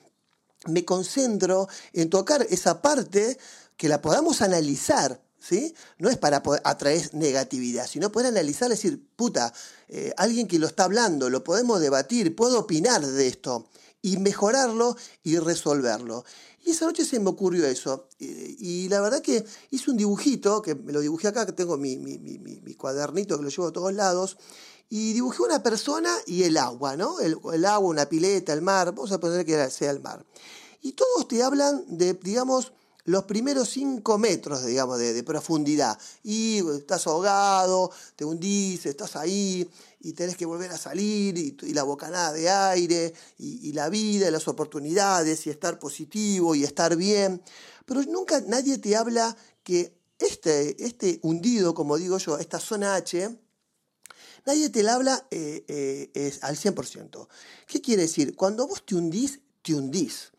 me 0.66 0.84
concentro 0.84 1.68
en 1.92 2.08
tocar 2.08 2.46
esa 2.48 2.80
parte 2.80 3.36
que 3.76 3.88
la 3.88 4.00
podamos 4.00 4.40
analizar. 4.40 5.20
¿Sí? 5.40 5.74
No 5.98 6.10
es 6.10 6.18
para 6.18 6.42
atraer 6.64 7.14
negatividad, 7.14 7.86
sino 7.86 8.12
poder 8.12 8.28
analizar, 8.28 8.68
decir, 8.68 9.02
puta, 9.16 9.52
eh, 9.88 10.12
alguien 10.18 10.46
que 10.46 10.58
lo 10.58 10.66
está 10.66 10.84
hablando, 10.84 11.30
lo 11.30 11.42
podemos 11.42 11.80
debatir, 11.80 12.36
puedo 12.36 12.60
opinar 12.60 13.04
de 13.04 13.26
esto 13.26 13.68
y 14.02 14.18
mejorarlo 14.18 14.96
y 15.22 15.38
resolverlo. 15.38 16.24
Y 16.64 16.70
esa 16.70 16.84
noche 16.86 17.04
se 17.04 17.18
me 17.20 17.30
ocurrió 17.30 17.66
eso. 17.66 18.08
Y, 18.18 18.88
la 18.88 19.00
verdad 19.00 19.22
que 19.22 19.44
hice 19.70 19.90
un 19.90 19.96
dibujito, 19.96 20.60
que 20.60 20.74
me 20.74 20.92
lo 20.92 21.00
dibujé 21.00 21.28
acá, 21.28 21.46
que 21.46 21.52
tengo 21.52 21.76
mi, 21.78 21.96
mi, 21.96 22.18
mi, 22.18 22.38
mi, 22.38 22.74
cuadernito 22.74 23.38
que 23.38 23.44
lo 23.44 23.48
llevo 23.48 23.68
a 23.68 23.72
todos 23.72 23.94
lados, 23.94 24.36
y 24.88 25.12
dibujé 25.12 25.42
una 25.42 25.62
persona 25.62 26.14
y 26.26 26.42
el 26.42 26.56
agua, 26.56 26.96
¿no? 26.96 27.20
El, 27.20 27.38
el 27.52 27.64
agua, 27.64 27.88
una 27.88 28.06
pileta, 28.06 28.52
el 28.52 28.60
mar, 28.60 28.88
vamos 28.88 29.12
a 29.12 29.20
poner 29.20 29.46
que 29.46 29.70
sea 29.70 29.90
el 29.90 30.00
mar. 30.00 30.24
Y 30.82 30.92
todos 30.92 31.28
te 31.28 31.42
hablan 31.42 31.84
de, 31.88 32.14
digamos, 32.14 32.72
los 33.04 33.24
primeros 33.24 33.68
cinco 33.68 34.18
metros, 34.18 34.64
digamos, 34.64 34.98
de, 34.98 35.22
profundidad. 35.22 35.98
Y 36.22 36.62
estás 36.76 37.06
ahogado, 37.06 37.90
te 38.16 38.24
hundís, 38.24 38.86
estás 38.86 39.16
ahí 39.16 39.68
y 40.00 40.12
tenés 40.12 40.36
que 40.36 40.46
volver 40.46 40.70
a 40.70 40.78
salir 40.78 41.36
y, 41.38 41.72
la 41.72 41.82
bocanada 41.82 42.32
de 42.32 42.48
aire 42.48 43.14
y, 43.38 43.72
la 43.72 43.88
vida 43.88 44.28
y 44.28 44.30
las 44.30 44.48
oportunidades 44.48 45.46
y 45.46 45.50
estar 45.50 45.78
positivo 45.78 46.54
y 46.54 46.64
estar 46.64 46.96
bien. 46.96 47.42
Pero 47.86 48.02
nunca 48.04 48.40
nadie 48.40 48.78
te 48.78 48.96
habla 48.96 49.36
que 49.62 49.94
este, 50.18 50.84
este 50.84 51.18
hundido, 51.22 51.74
como 51.74 51.96
digo 51.96 52.18
yo, 52.18 52.38
esta 52.38 52.60
zona 52.60 52.94
H, 52.94 53.30
nadie 54.44 54.68
te 54.68 54.82
la 54.82 54.94
habla 54.94 55.26
eh, 55.30 55.64
eh, 55.68 56.10
es 56.14 56.42
al 56.42 56.56
100%. 56.56 57.28
¿Qué 57.66 57.80
quiere 57.80 58.02
decir? 58.02 58.36
Cuando 58.36 58.66
vos 58.66 58.84
te 58.84 58.94
hundís, 58.94 59.40
te 59.62 59.74
hundís. 59.74 60.32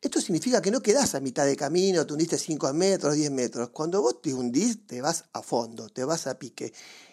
Esto 0.00 0.20
significa 0.20 0.60
que 0.60 0.70
no 0.70 0.82
quedás 0.82 1.14
a 1.14 1.20
mitad 1.20 1.46
de 1.46 1.56
camino, 1.56 2.06
te 2.06 2.12
hundiste 2.12 2.38
5 2.38 2.72
metros, 2.74 3.14
10 3.14 3.30
metros. 3.30 3.70
Cuando 3.70 4.02
vos 4.02 4.20
te 4.20 4.34
hundís, 4.34 4.86
te 4.86 5.00
vas 5.00 5.24
a 5.32 5.42
fondo, 5.42 5.88
te 5.88 6.04
vas 6.04 6.26
a 6.26 6.38
pique. 6.38 6.72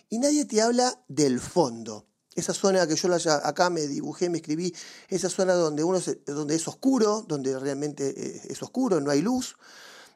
Y 0.09 0.19
nadie 0.19 0.45
te 0.45 0.61
habla 0.61 1.01
del 1.07 1.39
fondo. 1.39 2.05
Esa 2.35 2.53
zona 2.53 2.85
que 2.87 2.95
yo 2.95 3.09
acá 3.43 3.69
me 3.69 3.87
dibujé, 3.87 4.29
me 4.29 4.39
escribí, 4.39 4.73
esa 5.07 5.29
zona 5.29 5.53
donde, 5.53 5.83
uno 5.83 5.99
donde 6.25 6.55
es 6.55 6.67
oscuro, 6.67 7.23
donde 7.27 7.57
realmente 7.57 8.09
eh, 8.09 8.41
es 8.49 8.61
oscuro, 8.61 8.99
no 8.99 9.11
hay 9.11 9.21
luz, 9.21 9.55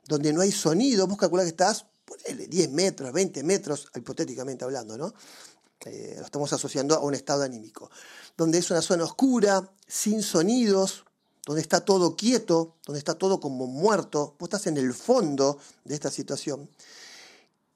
donde 0.07 0.33
no 0.33 0.41
hay 0.41 0.51
sonido. 0.51 1.07
Vos 1.07 1.17
calculás 1.17 1.45
que 1.45 1.51
estás, 1.51 1.85
ponele, 2.05 2.47
10 2.47 2.71
metros, 2.71 3.13
20 3.13 3.43
metros, 3.43 3.87
hipotéticamente 3.95 4.65
hablando, 4.65 4.97
¿no? 4.97 5.13
Eh, 5.85 6.15
lo 6.17 6.25
estamos 6.25 6.51
asociando 6.51 6.95
a 6.95 6.99
un 6.99 7.13
estado 7.13 7.43
anímico. 7.43 7.89
Donde 8.35 8.57
es 8.57 8.69
una 8.71 8.81
zona 8.81 9.03
oscura, 9.03 9.71
sin 9.87 10.21
sonidos, 10.23 11.05
donde 11.47 11.61
está 11.61 11.79
todo 11.79 12.17
quieto, 12.17 12.75
donde 12.85 12.99
está 12.99 13.15
todo 13.15 13.39
como 13.39 13.67
muerto, 13.67 14.35
vos 14.37 14.47
estás 14.47 14.67
en 14.67 14.75
el 14.75 14.93
fondo 14.93 15.57
de 15.85 15.95
esta 15.95 16.11
situación. 16.11 16.69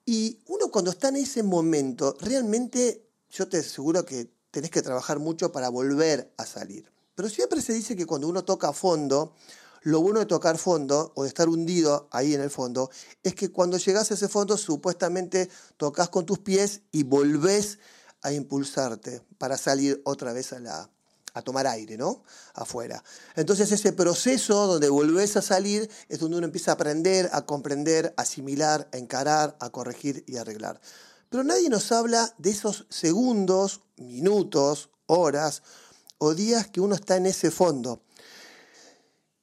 Y 0.05 0.39
uno 0.47 0.69
cuando 0.69 0.91
está 0.91 1.07
en 1.07 1.15
ese 1.15 1.41
momento, 1.41 2.17
realmente 2.19 3.07
yo 3.29 3.47
te 3.47 3.59
aseguro 3.59 4.05
que 4.05 4.29
tenés 4.51 4.71
que 4.71 4.81
trabajar 4.81 5.19
mucho 5.19 5.53
para 5.53 5.69
volver 5.69 6.33
a 6.35 6.45
salir. 6.45 6.91
Pero 7.15 7.29
siempre 7.29 7.61
se 7.61 7.71
dice 7.71 7.95
que 7.95 8.05
cuando 8.05 8.27
uno 8.27 8.43
toca 8.43 8.73
fondo, 8.73 9.35
lo 9.83 10.01
bueno 10.01 10.19
de 10.19 10.25
tocar 10.25 10.57
fondo 10.57 11.13
o 11.15 11.23
de 11.23 11.29
estar 11.29 11.47
hundido 11.47 12.09
ahí 12.11 12.33
en 12.33 12.41
el 12.41 12.49
fondo 12.49 12.91
es 13.23 13.35
que 13.35 13.53
cuando 13.53 13.77
llegas 13.77 14.11
a 14.11 14.15
ese 14.15 14.27
fondo 14.27 14.57
supuestamente 14.57 15.49
tocas 15.77 16.09
con 16.09 16.25
tus 16.25 16.39
pies 16.39 16.81
y 16.91 17.03
volvés 17.03 17.79
a 18.21 18.33
impulsarte 18.33 19.21
para 19.37 19.57
salir 19.57 20.01
otra 20.03 20.33
vez 20.33 20.51
a 20.51 20.59
la 20.59 20.89
a 21.33 21.41
tomar 21.41 21.67
aire, 21.67 21.97
¿no? 21.97 22.23
Afuera. 22.53 23.03
Entonces 23.35 23.71
ese 23.71 23.93
proceso 23.93 24.67
donde 24.67 24.89
volvés 24.89 25.37
a 25.37 25.41
salir 25.41 25.89
es 26.09 26.19
donde 26.19 26.37
uno 26.37 26.45
empieza 26.45 26.71
a 26.71 26.73
aprender, 26.75 27.29
a 27.31 27.45
comprender, 27.45 28.13
a 28.17 28.21
asimilar, 28.21 28.87
a 28.91 28.97
encarar, 28.97 29.55
a 29.59 29.69
corregir 29.69 30.23
y 30.27 30.37
a 30.37 30.41
arreglar. 30.41 30.79
Pero 31.29 31.43
nadie 31.43 31.69
nos 31.69 31.91
habla 31.91 32.33
de 32.37 32.49
esos 32.49 32.85
segundos, 32.89 33.81
minutos, 33.97 34.89
horas 35.05 35.63
o 36.17 36.33
días 36.33 36.67
que 36.67 36.81
uno 36.81 36.95
está 36.95 37.15
en 37.15 37.25
ese 37.25 37.51
fondo. 37.51 38.01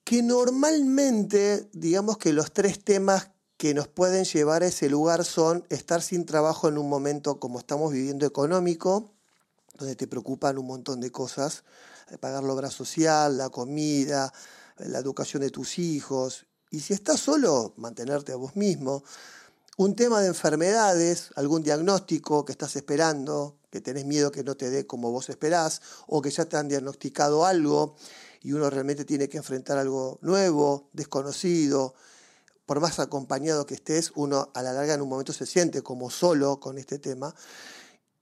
Que 0.05 0.23
normalmente, 0.23 1.69
digamos 1.73 2.19
que 2.19 2.33
los 2.33 2.53
tres 2.53 2.83
temas 2.83 3.31
que 3.57 3.75
nos 3.75 3.89
pueden 3.89 4.25
llevar 4.25 4.63
a 4.63 4.67
ese 4.67 4.89
lugar 4.89 5.25
son 5.25 5.65
estar 5.69 6.01
sin 6.01 6.25
trabajo 6.25 6.69
en 6.69 6.79
un 6.79 6.89
momento 6.89 7.41
como 7.41 7.59
estamos 7.59 7.93
viviendo 7.93 8.25
económico, 8.25 9.11
donde 9.79 9.97
te 9.97 10.07
preocupan 10.07 10.59
un 10.59 10.67
montón 10.67 11.01
de 11.01 11.11
cosas, 11.11 11.65
eh, 12.11 12.19
pagar 12.19 12.43
la 12.45 12.53
obra 12.53 12.71
social, 12.71 13.39
la 13.39 13.49
comida, 13.49 14.33
la 14.79 14.99
educación 14.99 15.43
de 15.43 15.51
tus 15.51 15.79
hijos, 15.79 16.47
y 16.71 16.81
si 16.81 16.93
estás 16.93 17.21
solo, 17.21 17.73
mantenerte 17.77 18.33
a 18.33 18.37
vos 18.37 18.55
mismo. 18.57 19.03
Un 19.79 19.97
tema 19.97 20.21
de 20.21 20.29
enfermedades, 20.29 21.31
algún 21.37 21.63
diagnóstico 21.63 22.45
que 22.45 22.53
estás 22.53 22.77
esperando, 22.77 23.57
que 23.71 23.81
tenés 23.81 24.05
miedo 24.05 24.31
que 24.31 24.45
no 24.45 24.57
te 24.57 24.69
dé 24.71 24.87
como 24.87 25.11
vos 25.11 25.29
esperás, 25.31 25.81
o 26.07 26.21
que 26.21 26.31
ya 26.31 26.45
te 26.45 26.57
han 26.57 26.69
diagnosticado 26.69 27.47
algo 27.47 27.97
y 28.43 28.53
uno 28.53 28.69
realmente 28.71 29.05
tiene 29.05 29.29
que 29.29 29.39
enfrentar 29.39 29.79
algo 29.79 30.19
nuevo, 30.21 30.89
desconocido, 30.93 31.95
por 32.67 32.81
más 32.81 32.99
acompañado 32.99 33.65
que 33.65 33.75
estés, 33.75 34.13
uno 34.15 34.51
a 34.53 34.63
la 34.63 34.75
larga 34.75 34.95
en 34.95 35.01
un 35.01 35.09
momento 35.09 35.33
se 35.33 35.47
siente 35.47 35.83
como 35.83 36.11
solo 36.11 36.61
con 36.61 36.77
este 36.77 36.99
tema. 36.99 37.35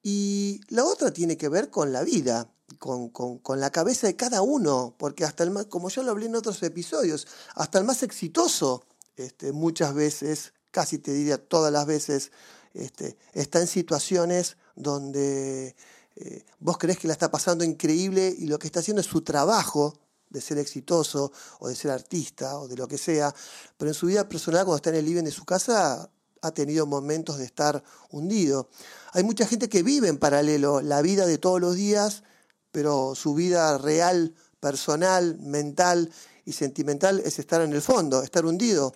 Y 0.09 0.61
la 0.69 0.85
otra 0.85 1.13
tiene 1.13 1.37
que 1.37 1.49
ver 1.49 1.69
con 1.69 1.93
la 1.93 2.05
vida, 2.05 2.49
con, 2.79 3.11
la 3.59 3.71
cabeza 3.71 4.07
de 4.07 4.15
cada 4.15 4.41
uno, 4.41 4.95
porque 4.97 5.25
hasta 5.25 5.43
el 5.43 5.51
más, 5.51 5.67
como 5.67 5.89
ya 5.89 6.01
lo 6.05 6.13
hablé 6.13 6.27
en 6.27 6.37
otros 6.37 6.63
episodios, 6.63 7.27
hasta 7.57 7.81
el 7.81 7.85
más 7.85 8.05
exitoso 8.05 8.85
este, 9.17 9.51
muchas 9.51 9.95
veces, 9.95 10.53
casi 10.71 10.99
te 10.99 11.13
diría 11.13 11.39
todas 11.39 11.73
las 11.73 11.87
veces, 11.87 12.31
este, 12.73 13.19
está 13.33 13.61
en 13.61 13.67
situaciones 13.67 14.59
donde 14.77 15.75
eh, 16.15 16.45
vos 16.61 16.79
crees 16.79 17.01
que 17.01 17.09
la 17.09 17.15
está 17.15 17.29
pasando 17.33 17.65
increíble 17.65 18.33
y 18.39 18.47
lo 18.47 18.61
que 18.61 18.69
está 18.69 18.79
haciendo 18.79 19.01
es 19.01 19.09
su 19.09 19.23
trabajo 19.23 19.99
de 20.31 20.41
ser 20.41 20.59
exitoso 20.59 21.33
o 21.59 21.67
de 21.67 21.75
ser 21.75 21.91
artista 21.91 22.61
o 22.61 22.69
de 22.69 22.77
lo 22.77 22.87
que 22.87 22.97
sea, 22.97 23.35
pero 23.77 23.91
en 23.91 23.95
su 23.95 24.07
vida 24.07 24.29
personal 24.29 24.67
cuando 24.67 24.77
está 24.77 24.91
en 24.91 24.97
el 24.97 25.05
living 25.05 25.25
de 25.25 25.33
su 25.33 25.45
casa 25.45 26.09
ha 26.43 26.53
tenido 26.53 26.87
momentos 26.87 27.39
de 27.39 27.45
estar 27.45 27.83
hundido. 28.11 28.69
Hay 29.13 29.25
mucha 29.25 29.47
gente 29.47 29.69
que 29.69 29.83
vive 29.83 30.09
en 30.09 30.19
paralelo 30.19 30.81
la 30.81 31.03
vida 31.03 31.27
de 31.27 31.39
todos 31.39 31.61
los 31.61 31.75
días, 31.75 32.23
pero 32.71 33.15
su 33.15 33.35
vida 33.35 33.79
real, 33.79 34.35
personal, 34.61 35.39
mental 35.41 36.13
y 36.45 36.53
sentimental 36.53 37.21
es 37.21 37.39
estar 37.39 37.61
en 37.61 37.73
el 37.73 37.83
fondo, 37.83 38.23
estar 38.23 38.45
hundido. 38.45 38.95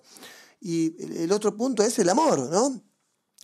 Y 0.59 1.23
el 1.23 1.31
otro 1.31 1.55
punto 1.57 1.83
es 1.83 1.97
el 1.99 2.09
amor, 2.09 2.39
¿no? 2.39 2.81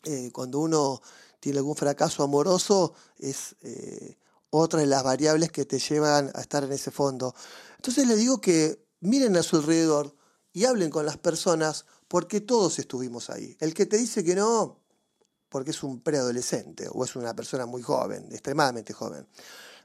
Eh, 0.04 0.32
cuando 0.32 0.60
uno 0.60 1.02
tiene 1.40 1.58
algún 1.60 1.76
fracaso 1.76 2.24
amoroso, 2.24 2.94
es 3.18 3.56
eh, 3.62 4.18
otra 4.50 4.80
de 4.80 4.86
las 4.86 5.04
variables 5.04 5.52
que 5.52 5.66
te 5.66 5.80
llevan 5.80 6.32
a 6.34 6.42
estar 6.42 6.64
en 6.64 6.72
ese 6.72 6.92
fondo. 6.92 7.34
Entonces 7.76 8.08
le 8.08 8.16
digo 8.16 8.40
que 8.40 8.86
miren 9.00 9.36
a 9.38 9.44
su 9.44 9.58
alrededor 9.58 10.16
y 10.54 10.66
hablen 10.66 10.90
con 10.90 11.06
las 11.06 11.18
personas 11.18 11.86
porque 12.08 12.42
todos 12.42 12.80
estuvimos 12.80 13.30
ahí. 13.30 13.56
El 13.60 13.74
que 13.74 13.86
te 13.86 13.98
dice 13.98 14.24
que 14.24 14.36
no, 14.36 14.80
porque 15.50 15.72
es 15.72 15.84
un 15.84 16.02
preadolescente 16.02 16.88
o 16.92 17.04
es 17.04 17.16
una 17.16 17.36
persona 17.36 17.66
muy 17.66 17.82
joven, 17.82 18.28
extremadamente 18.32 18.94
joven. 18.94 19.28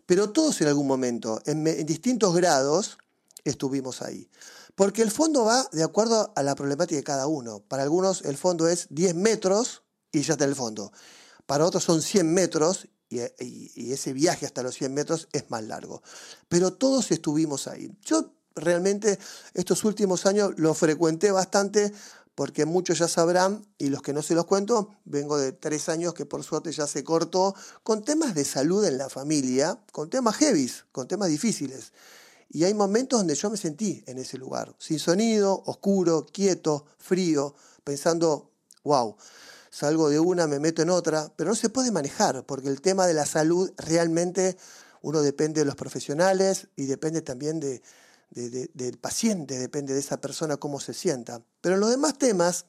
Pero 0.06 0.30
todos 0.30 0.60
en 0.60 0.68
algún 0.68 0.86
momento, 0.86 1.40
en, 1.46 1.64
distintos 1.86 2.34
grados, 2.34 2.98
estuvimos 3.44 4.02
ahí. 4.02 4.28
Porque 4.74 5.02
el 5.02 5.10
fondo 5.10 5.44
va 5.44 5.68
de 5.72 5.82
acuerdo 5.82 6.32
a 6.34 6.42
la 6.42 6.54
problemática 6.54 6.96
de 6.96 7.04
cada 7.04 7.26
uno. 7.26 7.60
Para 7.60 7.82
algunos 7.82 8.22
el 8.22 8.36
fondo 8.36 8.68
es 8.68 8.86
10 8.90 9.14
metros 9.14 9.82
y 10.10 10.22
ya 10.22 10.34
está 10.34 10.44
el 10.44 10.56
fondo. 10.56 10.92
Para 11.46 11.66
otros 11.66 11.84
son 11.84 12.02
100 12.02 12.32
metros 12.32 12.88
y, 13.08 13.20
y, 13.38 13.92
ese 13.92 14.14
viaje 14.14 14.46
hasta 14.46 14.62
los 14.62 14.74
100 14.74 14.94
metros 14.94 15.28
es 15.32 15.50
más 15.50 15.62
largo. 15.64 16.02
Pero 16.48 16.72
todos 16.72 17.10
estuvimos 17.10 17.68
ahí. 17.68 17.94
Yo 18.02 18.32
realmente 18.54 19.18
estos 19.54 19.84
últimos 19.84 20.26
años 20.26 20.52
lo 20.56 20.74
frecuenté 20.74 21.30
bastante 21.30 21.92
porque 22.34 22.64
muchos 22.64 22.98
ya 22.98 23.08
sabrán, 23.08 23.66
y 23.78 23.88
los 23.88 24.02
que 24.02 24.12
no 24.12 24.22
se 24.22 24.34
los 24.34 24.46
cuento, 24.46 24.90
vengo 25.04 25.36
de 25.36 25.52
tres 25.52 25.88
años 25.88 26.14
que 26.14 26.24
por 26.24 26.42
suerte 26.42 26.72
ya 26.72 26.86
se 26.86 27.04
cortó, 27.04 27.54
con 27.82 28.04
temas 28.04 28.34
de 28.34 28.44
salud 28.44 28.84
en 28.84 28.96
la 28.96 29.10
familia, 29.10 29.78
con 29.92 30.08
temas 30.08 30.36
heavies, 30.36 30.86
con 30.92 31.06
temas 31.06 31.28
difíciles. 31.28 31.92
Y 32.48 32.64
hay 32.64 32.74
momentos 32.74 33.20
donde 33.20 33.34
yo 33.34 33.50
me 33.50 33.56
sentí 33.56 34.02
en 34.06 34.18
ese 34.18 34.38
lugar, 34.38 34.74
sin 34.78 34.98
sonido, 34.98 35.62
oscuro, 35.66 36.26
quieto, 36.26 36.86
frío, 36.98 37.54
pensando, 37.84 38.50
wow, 38.84 39.16
salgo 39.70 40.08
de 40.08 40.18
una, 40.18 40.46
me 40.46 40.58
meto 40.58 40.82
en 40.82 40.90
otra, 40.90 41.32
pero 41.36 41.50
no 41.50 41.56
se 41.56 41.68
puede 41.68 41.90
manejar, 41.90 42.44
porque 42.46 42.68
el 42.68 42.80
tema 42.80 43.06
de 43.06 43.14
la 43.14 43.26
salud 43.26 43.70
realmente 43.76 44.56
uno 45.02 45.20
depende 45.20 45.60
de 45.60 45.64
los 45.64 45.76
profesionales 45.76 46.68
y 46.76 46.86
depende 46.86 47.22
también 47.22 47.58
de, 47.58 47.82
del 48.32 48.98
paciente, 48.98 49.58
depende 49.58 49.92
de 49.94 50.00
esa 50.00 50.20
persona 50.20 50.56
cómo 50.56 50.80
se 50.80 50.94
sienta. 50.94 51.42
Pero 51.60 51.76
los 51.76 51.90
demás 51.90 52.18
temas, 52.18 52.66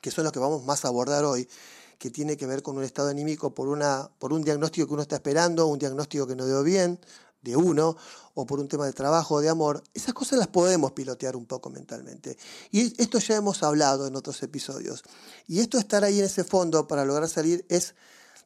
que 0.00 0.10
son 0.10 0.24
los 0.24 0.32
que 0.32 0.38
vamos 0.38 0.64
más 0.64 0.84
a 0.84 0.88
abordar 0.88 1.24
hoy, 1.24 1.48
que 1.98 2.10
tiene 2.10 2.36
que 2.36 2.46
ver 2.46 2.62
con 2.62 2.76
un 2.76 2.84
estado 2.84 3.08
anímico 3.08 3.54
por, 3.54 3.68
una, 3.68 4.10
por 4.18 4.32
un 4.32 4.42
diagnóstico 4.42 4.86
que 4.86 4.94
uno 4.94 5.02
está 5.02 5.16
esperando, 5.16 5.66
un 5.66 5.78
diagnóstico 5.78 6.26
que 6.26 6.36
no 6.36 6.46
dio 6.46 6.62
bien, 6.62 6.98
de 7.42 7.56
uno, 7.56 7.96
o 8.34 8.46
por 8.46 8.60
un 8.60 8.68
tema 8.68 8.86
de 8.86 8.92
trabajo 8.92 9.40
de 9.40 9.48
amor, 9.48 9.82
esas 9.94 10.14
cosas 10.14 10.38
las 10.38 10.48
podemos 10.48 10.92
pilotear 10.92 11.36
un 11.36 11.46
poco 11.46 11.70
mentalmente. 11.70 12.36
Y 12.70 13.00
esto 13.00 13.18
ya 13.18 13.36
hemos 13.36 13.62
hablado 13.62 14.06
en 14.06 14.16
otros 14.16 14.42
episodios. 14.42 15.02
Y 15.46 15.60
esto 15.60 15.78
estar 15.78 16.04
ahí 16.04 16.18
en 16.18 16.26
ese 16.26 16.44
fondo 16.44 16.86
para 16.86 17.04
lograr 17.04 17.28
salir 17.28 17.64
es 17.68 17.94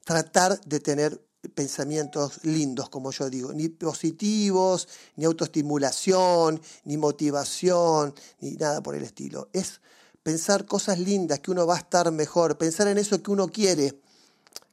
tratar 0.05 0.61
de 0.61 0.81
tener 0.81 1.21
pensamientos 1.55 2.45
lindos, 2.45 2.89
como 2.89 3.11
yo 3.11 3.29
digo, 3.31 3.53
ni 3.53 3.69
positivos, 3.69 4.89
ni 5.17 5.25
autoestimulación, 5.25 6.61
ni 6.85 6.97
motivación, 6.97 8.15
ni 8.41 8.53
nada 8.53 8.83
por 8.83 8.95
el 8.95 9.03
estilo. 9.03 9.49
Es 9.53 9.81
pensar 10.23 10.65
cosas 10.65 10.99
lindas, 10.99 11.41
que 11.41 11.51
uno 11.51 11.67
va 11.67 11.77
a 11.77 11.79
estar 11.79 12.11
mejor, 12.11 12.57
pensar 12.57 12.89
en 12.89 12.99
eso 12.99 13.23
que 13.23 13.31
uno 13.31 13.49
quiere, 13.49 14.01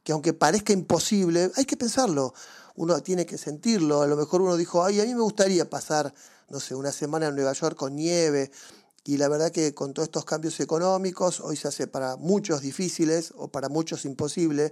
que 0.03 0.11
aunque 0.11 0.33
parezca 0.33 0.73
imposible, 0.73 1.51
hay 1.55 1.65
que 1.65 1.77
pensarlo. 1.77 2.33
Uno 2.75 3.01
tiene 3.01 3.25
que 3.25 3.37
sentirlo. 3.37 4.01
A 4.01 4.07
lo 4.07 4.15
mejor 4.15 4.41
uno 4.41 4.55
dijo, 4.55 4.83
ay, 4.83 5.01
a 5.01 5.03
mí 5.03 5.13
me 5.13 5.21
gustaría 5.21 5.69
pasar, 5.69 6.13
no 6.49 6.59
sé, 6.59 6.73
una 6.73 6.91
semana 6.91 7.27
en 7.27 7.35
Nueva 7.35 7.53
York 7.53 7.75
con 7.77 7.95
nieve. 7.95 8.51
Y 9.03 9.17
la 9.17 9.27
verdad 9.27 9.51
que 9.51 9.73
con 9.73 9.93
todos 9.93 10.07
estos 10.07 10.25
cambios 10.25 10.59
económicos, 10.59 11.39
hoy 11.41 11.57
se 11.57 11.67
hace 11.67 11.87
para 11.87 12.15
muchos 12.15 12.61
difíciles 12.61 13.33
o 13.35 13.49
para 13.49 13.67
muchos 13.67 14.05
imposible 14.05 14.71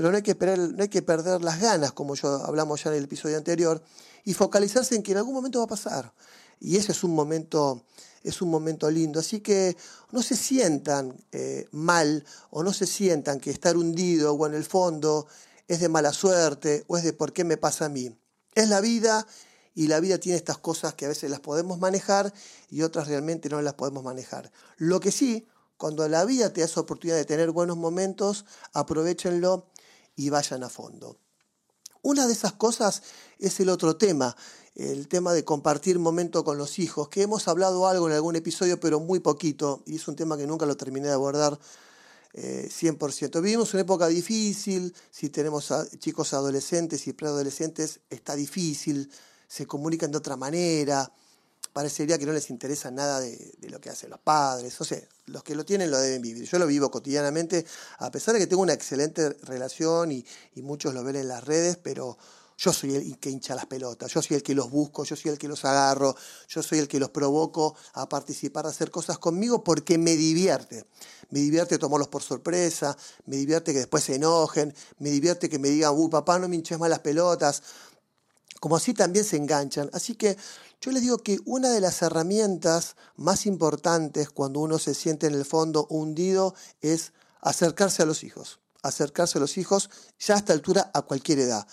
pero 0.00 0.12
no 0.12 0.16
hay, 0.16 0.88
que 0.88 1.02
perder 1.02 1.44
las 1.44 1.60
ganas, 1.60 1.92
como 1.92 2.14
yo 2.14 2.42
hablamos 2.46 2.82
ya 2.82 2.90
en 2.90 2.96
el 2.96 3.04
episodio 3.04 3.36
anterior, 3.36 3.82
y 4.24 4.32
focalizarse 4.32 4.94
en 4.94 5.02
que 5.02 5.12
en 5.12 5.18
algún 5.18 5.34
momento 5.34 5.58
va 5.58 5.66
a 5.66 5.68
pasar. 5.68 6.14
Y 6.58 6.78
ese 6.78 6.92
es 6.92 7.04
un 7.04 7.14
momento, 7.14 7.84
es 8.22 8.40
un 8.40 8.48
momento 8.48 8.90
lindo. 8.90 9.20
Así 9.20 9.40
que 9.40 9.76
no 10.10 10.22
se 10.22 10.36
sientan 10.36 11.14
eh, 11.32 11.68
mal 11.72 12.24
o 12.48 12.62
no 12.62 12.72
se 12.72 12.86
sientan 12.86 13.40
que 13.40 13.50
estar 13.50 13.76
hundido 13.76 14.32
o 14.32 14.46
en 14.46 14.54
el 14.54 14.64
fondo 14.64 15.26
es 15.68 15.80
de 15.80 15.90
mala 15.90 16.14
suerte 16.14 16.82
o 16.86 16.96
es 16.96 17.04
de 17.04 17.12
por 17.12 17.34
qué 17.34 17.44
me 17.44 17.58
pasa 17.58 17.84
a 17.84 17.88
mí. 17.90 18.18
Es 18.54 18.70
la 18.70 18.80
vida 18.80 19.26
y 19.74 19.88
la 19.88 20.00
vida 20.00 20.16
tiene 20.16 20.38
estas 20.38 20.56
cosas 20.56 20.94
que 20.94 21.04
a 21.04 21.08
veces 21.08 21.30
las 21.30 21.40
podemos 21.40 21.78
manejar 21.78 22.32
y 22.70 22.80
otras 22.80 23.06
realmente 23.06 23.50
no 23.50 23.60
las 23.60 23.74
podemos 23.74 24.02
manejar. 24.02 24.50
Lo 24.78 24.98
que 24.98 25.12
sí, 25.12 25.46
cuando 25.80 26.06
la 26.08 26.26
vida 26.26 26.52
te 26.52 26.60
da 26.60 26.66
esa 26.66 26.80
oportunidad 26.80 27.16
de 27.16 27.24
tener 27.24 27.50
buenos 27.52 27.78
momentos, 27.78 28.44
aprovechenlo 28.74 29.69
y 30.20 30.28
vayan 30.28 30.62
a 30.62 30.68
fondo. 30.68 31.18
Una 32.02 32.26
de 32.26 32.34
esas 32.34 32.52
cosas 32.52 33.02
es 33.38 33.58
el 33.60 33.70
otro 33.70 33.96
tema, 33.96 34.36
el 34.74 35.08
tema 35.08 35.32
de 35.32 35.44
compartir 35.44 35.98
momento 35.98 36.44
con 36.44 36.58
los 36.58 36.78
hijos, 36.78 37.08
que 37.08 37.22
hemos 37.22 37.48
hablado 37.48 37.88
algo 37.88 38.06
en 38.06 38.14
algún 38.14 38.36
episodio, 38.36 38.78
pero 38.78 39.00
muy 39.00 39.20
poquito, 39.20 39.82
y 39.86 39.96
es 39.96 40.08
un 40.08 40.16
tema 40.16 40.36
que 40.36 40.46
nunca 40.46 40.66
lo 40.66 40.76
terminé 40.76 41.08
de 41.08 41.14
abordar 41.14 41.58
100%. 42.34 43.38
Eh, 43.38 43.40
Vivimos 43.40 43.72
una 43.72 43.82
época 43.82 44.08
difícil, 44.08 44.94
si 45.10 45.30
tenemos 45.30 45.72
chicos 45.98 46.34
adolescentes 46.34 47.06
y 47.06 47.14
preadolescentes, 47.14 48.00
está 48.10 48.36
difícil, 48.36 49.10
se 49.48 49.66
comunican 49.66 50.10
de 50.10 50.18
otra 50.18 50.36
manera, 50.36 51.10
parecería 51.72 52.18
que 52.18 52.26
no 52.26 52.32
les 52.32 52.50
interesa 52.50 52.90
nada 52.90 53.20
de, 53.20 53.52
lo 53.68 53.80
que 53.80 53.90
hacen 53.90 54.10
los 54.10 54.20
padres, 54.20 54.80
o 54.80 54.84
sea, 54.84 55.00
los 55.26 55.42
que 55.42 55.54
lo 55.54 55.64
tienen 55.64 55.90
lo 55.90 55.98
deben 55.98 56.22
vivir. 56.22 56.48
Yo 56.48 56.58
lo 56.58 56.66
vivo 56.66 56.90
cotidianamente, 56.90 57.64
a 57.98 58.10
pesar 58.10 58.34
de 58.34 58.40
que 58.40 58.46
tengo 58.46 58.62
una 58.62 58.72
excelente 58.72 59.30
relación 59.42 60.12
y, 60.12 60.24
y 60.54 60.62
muchos 60.62 60.94
lo 60.94 61.04
ven 61.04 61.16
en 61.16 61.28
las 61.28 61.44
redes, 61.44 61.76
pero 61.76 62.18
yo 62.60 62.74
soy 62.74 62.94
el 62.94 63.18
que 63.18 63.30
hincha 63.30 63.54
las 63.54 63.64
pelotas, 63.64 64.12
yo 64.12 64.20
soy 64.20 64.36
el 64.36 64.42
que 64.42 64.54
los 64.54 64.70
busco, 64.70 65.04
yo 65.04 65.16
soy 65.16 65.30
el 65.30 65.38
que 65.38 65.48
los 65.48 65.64
agarro, 65.64 66.14
yo 66.46 66.62
soy 66.62 66.78
el 66.78 66.88
que 66.88 67.00
los 67.00 67.08
provoco 67.08 67.74
a 67.94 68.06
participar, 68.06 68.66
a 68.66 68.68
hacer 68.68 68.90
cosas 68.90 69.16
conmigo 69.16 69.64
porque 69.64 69.96
me 69.96 70.14
divierte. 70.14 70.84
Me 71.30 71.40
divierte 71.40 71.78
tomarlos 71.78 72.08
por 72.08 72.22
sorpresa, 72.22 72.94
me 73.24 73.36
divierte 73.36 73.72
que 73.72 73.78
después 73.78 74.04
se 74.04 74.16
enojen, 74.16 74.74
me 74.98 75.08
divierte 75.08 75.48
que 75.48 75.58
me 75.58 75.70
digan, 75.70 75.94
uy, 75.96 76.10
papá, 76.10 76.38
no 76.38 76.48
me 76.48 76.56
hinches 76.56 76.78
más 76.78 76.90
las 76.90 76.98
pelotas. 76.98 77.62
Como 78.60 78.76
así 78.76 78.92
también 78.92 79.24
se 79.24 79.38
enganchan. 79.38 79.88
Así 79.94 80.14
que 80.14 80.36
yo 80.80 80.92
les 80.92 81.02
digo 81.02 81.18
que 81.18 81.38
una 81.44 81.70
de 81.70 81.80
las 81.80 82.00
herramientas 82.00 82.96
más 83.16 83.44
importantes 83.44 84.30
cuando 84.30 84.60
uno 84.60 84.78
se 84.78 84.94
siente 84.94 85.26
en 85.26 85.34
el 85.34 85.44
fondo 85.44 85.86
hundido 85.90 86.54
es 86.80 87.12
acercarse 87.40 88.02
a 88.02 88.06
los 88.06 88.24
hijos. 88.24 88.60
Acercarse 88.82 89.36
a 89.36 89.42
los 89.42 89.58
hijos 89.58 89.90
ya 90.18 90.34
a 90.34 90.38
esta 90.38 90.54
altura 90.54 90.90
a 90.94 91.02
cualquier 91.02 91.40
edad 91.40 91.66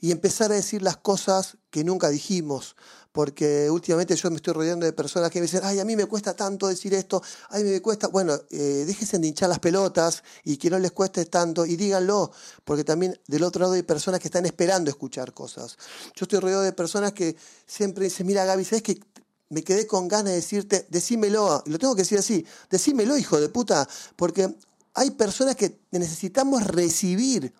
y 0.00 0.12
empezar 0.12 0.52
a 0.52 0.56
decir 0.56 0.82
las 0.82 0.96
cosas 0.96 1.56
que 1.70 1.84
nunca 1.84 2.08
dijimos, 2.08 2.76
porque 3.18 3.68
últimamente 3.68 4.14
yo 4.14 4.30
me 4.30 4.36
estoy 4.36 4.54
rodeando 4.54 4.86
de 4.86 4.92
personas 4.92 5.32
que 5.32 5.40
me 5.40 5.46
dicen, 5.46 5.62
ay, 5.64 5.80
a 5.80 5.84
mí 5.84 5.96
me 5.96 6.06
cuesta 6.06 6.36
tanto 6.36 6.68
decir 6.68 6.94
esto, 6.94 7.20
ay, 7.48 7.64
me 7.64 7.82
cuesta, 7.82 8.06
bueno, 8.06 8.40
eh, 8.48 8.84
déjense 8.86 9.18
de 9.18 9.26
hinchar 9.26 9.48
las 9.48 9.58
pelotas 9.58 10.22
y 10.44 10.56
que 10.56 10.70
no 10.70 10.78
les 10.78 10.92
cueste 10.92 11.26
tanto 11.26 11.66
y 11.66 11.74
díganlo, 11.74 12.30
porque 12.62 12.84
también 12.84 13.18
del 13.26 13.42
otro 13.42 13.62
lado 13.62 13.72
hay 13.72 13.82
personas 13.82 14.20
que 14.20 14.28
están 14.28 14.46
esperando 14.46 14.88
escuchar 14.88 15.34
cosas. 15.34 15.76
Yo 16.14 16.26
estoy 16.26 16.38
rodeado 16.38 16.62
de 16.62 16.72
personas 16.72 17.12
que 17.12 17.34
siempre 17.66 18.04
dicen, 18.04 18.24
mira 18.24 18.44
Gaby, 18.44 18.64
¿sabes 18.64 18.84
que 18.84 19.00
me 19.48 19.64
quedé 19.64 19.84
con 19.88 20.06
ganas 20.06 20.26
de 20.26 20.36
decirte, 20.36 20.86
decímelo, 20.88 21.64
y 21.66 21.70
lo 21.70 21.78
tengo 21.80 21.96
que 21.96 22.02
decir 22.02 22.20
así, 22.20 22.46
decímelo, 22.70 23.18
hijo 23.18 23.40
de 23.40 23.48
puta, 23.48 23.88
porque 24.14 24.54
hay 24.94 25.10
personas 25.10 25.56
que 25.56 25.80
necesitamos 25.90 26.68
recibir 26.68 27.52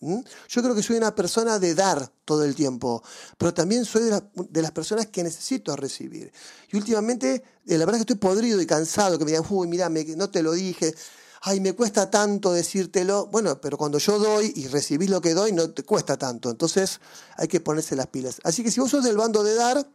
¿Mm? 0.00 0.20
Yo 0.48 0.62
creo 0.62 0.74
que 0.74 0.82
soy 0.82 0.96
una 0.96 1.14
persona 1.14 1.58
de 1.58 1.74
dar 1.74 2.12
todo 2.24 2.44
el 2.44 2.54
tiempo, 2.54 3.02
pero 3.36 3.52
también 3.52 3.84
soy 3.84 4.04
de, 4.04 4.62
las 4.62 4.70
personas 4.70 5.06
que 5.08 5.24
necesito 5.24 5.74
recibir. 5.74 6.32
Y 6.70 6.76
últimamente, 6.76 7.42
eh, 7.66 7.78
la 7.78 7.84
verdad 7.84 7.98
que 7.98 8.12
estoy 8.12 8.16
podrido 8.16 8.60
y 8.60 8.66
cansado, 8.66 9.18
que 9.18 9.24
me 9.24 9.32
digan, 9.32 9.44
uy, 9.48 9.66
mira, 9.66 9.88
no 9.88 10.30
te 10.30 10.42
lo 10.42 10.52
dije, 10.52 10.94
ay, 11.42 11.60
me 11.60 11.72
cuesta 11.72 12.10
tanto 12.10 12.52
decírtelo. 12.52 13.26
Bueno, 13.26 13.60
pero 13.60 13.76
cuando 13.76 13.98
yo 13.98 14.18
doy 14.18 14.52
y 14.54 14.68
recibís 14.68 15.10
lo 15.10 15.20
que 15.20 15.34
doy, 15.34 15.52
no 15.52 15.70
te 15.70 15.82
cuesta 15.82 16.16
tanto. 16.16 16.50
Entonces 16.50 17.00
hay 17.36 17.48
que 17.48 17.60
ponerse 17.60 17.96
las 17.96 18.06
pilas. 18.06 18.40
Así 18.44 18.62
que 18.62 18.70
si 18.70 18.80
vos 18.80 18.90
sos 18.90 19.04
del 19.04 19.16
bando 19.16 19.42
de 19.42 19.54
dar, 19.54 19.88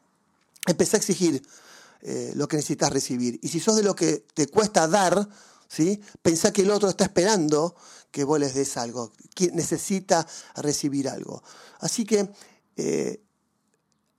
empecé 0.67 0.98
a 0.98 1.00
exigir 1.00 1.41
eh, 2.01 2.33
lo 2.36 2.48
que 2.48 2.57
necesitas 2.57 2.91
recibir. 2.91 3.39
Y 3.41 3.48
si 3.48 3.60
sos 3.60 3.75
de 3.75 3.83
lo 3.83 3.95
que 3.95 4.25
te 4.33 4.48
cuesta 4.48 4.88
dar, 4.88 5.29
¿sí? 5.67 6.01
pensá 6.22 6.51
que 6.51 6.63
el 6.63 6.72
otro 6.72 6.89
está 6.89 7.05
esperando 7.05 7.75
que 8.13 8.24
vos 8.24 8.39
les 8.39 8.53
des 8.53 8.77
algo, 8.77 9.12
necesita 9.53 10.25
recibir 10.55 11.10
algo. 11.10 11.41
Así 11.79 12.05
que 12.05 12.29
eh, 12.77 13.24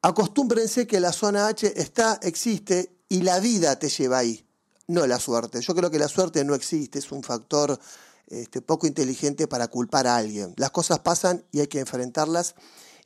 acostúmbrense 0.02 0.88
que 0.88 0.98
la 0.98 1.12
zona 1.12 1.46
H 1.46 1.80
está, 1.80 2.18
existe 2.22 2.90
y 3.08 3.22
la 3.22 3.38
vida 3.38 3.78
te 3.78 3.88
lleva 3.88 4.18
ahí, 4.18 4.44
no 4.88 5.06
la 5.06 5.20
suerte. 5.20 5.60
Yo 5.60 5.76
creo 5.76 5.92
que 5.92 6.00
la 6.00 6.08
suerte 6.08 6.44
no 6.44 6.56
existe, 6.56 6.98
es 6.98 7.12
un 7.12 7.22
factor 7.22 7.78
este, 8.26 8.60
poco 8.60 8.88
inteligente 8.88 9.46
para 9.46 9.68
culpar 9.68 10.08
a 10.08 10.16
alguien. 10.16 10.54
Las 10.56 10.72
cosas 10.72 10.98
pasan 10.98 11.44
y 11.52 11.60
hay 11.60 11.68
que 11.68 11.78
enfrentarlas 11.78 12.56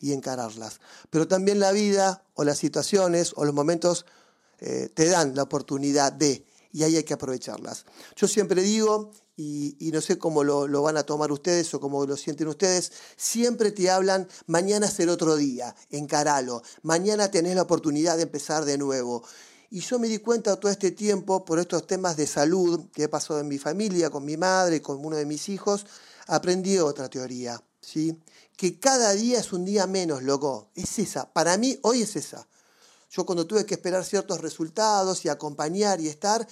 y 0.00 0.14
encararlas. 0.14 0.80
Pero 1.10 1.28
también 1.28 1.60
la 1.60 1.70
vida 1.72 2.24
o 2.32 2.44
las 2.44 2.56
situaciones 2.56 3.34
o 3.36 3.44
los 3.44 3.54
momentos 3.54 4.06
eh, 4.60 4.88
te 4.94 5.06
dan 5.06 5.36
la 5.36 5.42
oportunidad 5.42 6.14
de, 6.14 6.46
y 6.72 6.82
ahí 6.82 6.96
hay 6.96 7.04
que 7.04 7.14
aprovecharlas. 7.14 7.84
Yo 8.16 8.28
siempre 8.28 8.62
digo, 8.62 9.10
y, 9.36 9.90
no 9.92 10.00
sé 10.00 10.18
cómo 10.18 10.42
lo, 10.42 10.82
van 10.82 10.96
a 10.96 11.04
tomar 11.04 11.30
ustedes 11.30 11.72
o 11.74 11.80
cómo 11.80 12.04
lo 12.04 12.16
sienten 12.16 12.48
ustedes, 12.48 12.92
siempre 13.16 13.70
te 13.70 13.88
hablan, 13.88 14.28
mañana 14.46 14.90
será 14.90 15.12
otro 15.12 15.36
día, 15.36 15.74
encaralo, 15.90 16.62
mañana 16.82 17.30
tenés 17.30 17.54
la 17.54 17.62
oportunidad 17.62 18.16
de 18.16 18.24
empezar 18.24 18.64
de 18.64 18.78
nuevo. 18.78 19.22
Y 19.70 19.80
yo 19.80 19.98
me 19.98 20.08
di 20.08 20.18
cuenta 20.18 20.58
todo 20.58 20.72
este 20.72 20.90
tiempo, 20.90 21.44
por 21.44 21.58
estos 21.58 21.86
temas 21.86 22.16
de 22.16 22.26
salud 22.26 22.86
que 22.92 23.04
he 23.04 23.08
pasado 23.08 23.38
en 23.38 23.48
mi 23.48 23.58
familia, 23.58 24.10
con 24.10 24.24
mi 24.24 24.36
madre, 24.36 24.82
con 24.82 25.04
uno 25.04 25.16
de 25.16 25.26
mis 25.26 25.48
hijos, 25.48 25.86
aprendí 26.26 26.78
otra 26.78 27.08
teoría, 27.08 27.62
¿sí? 27.80 28.18
Que 28.56 28.80
cada 28.80 29.12
día 29.12 29.38
es 29.38 29.52
un 29.52 29.64
día 29.64 29.86
menos, 29.86 30.22
loco. 30.22 30.70
Es 30.74 30.98
esa. 30.98 31.32
Para 31.32 31.56
mí, 31.58 31.78
hoy 31.82 32.02
es 32.02 32.16
esa. 32.16 32.48
Yo 33.10 33.24
cuando 33.24 33.46
tuve 33.46 33.64
que 33.64 33.74
esperar 33.74 34.04
ciertos 34.04 34.40
resultados 34.40 35.24
y 35.24 35.28
acompañar 35.28 36.00
y 36.00 36.08
estar, 36.08 36.46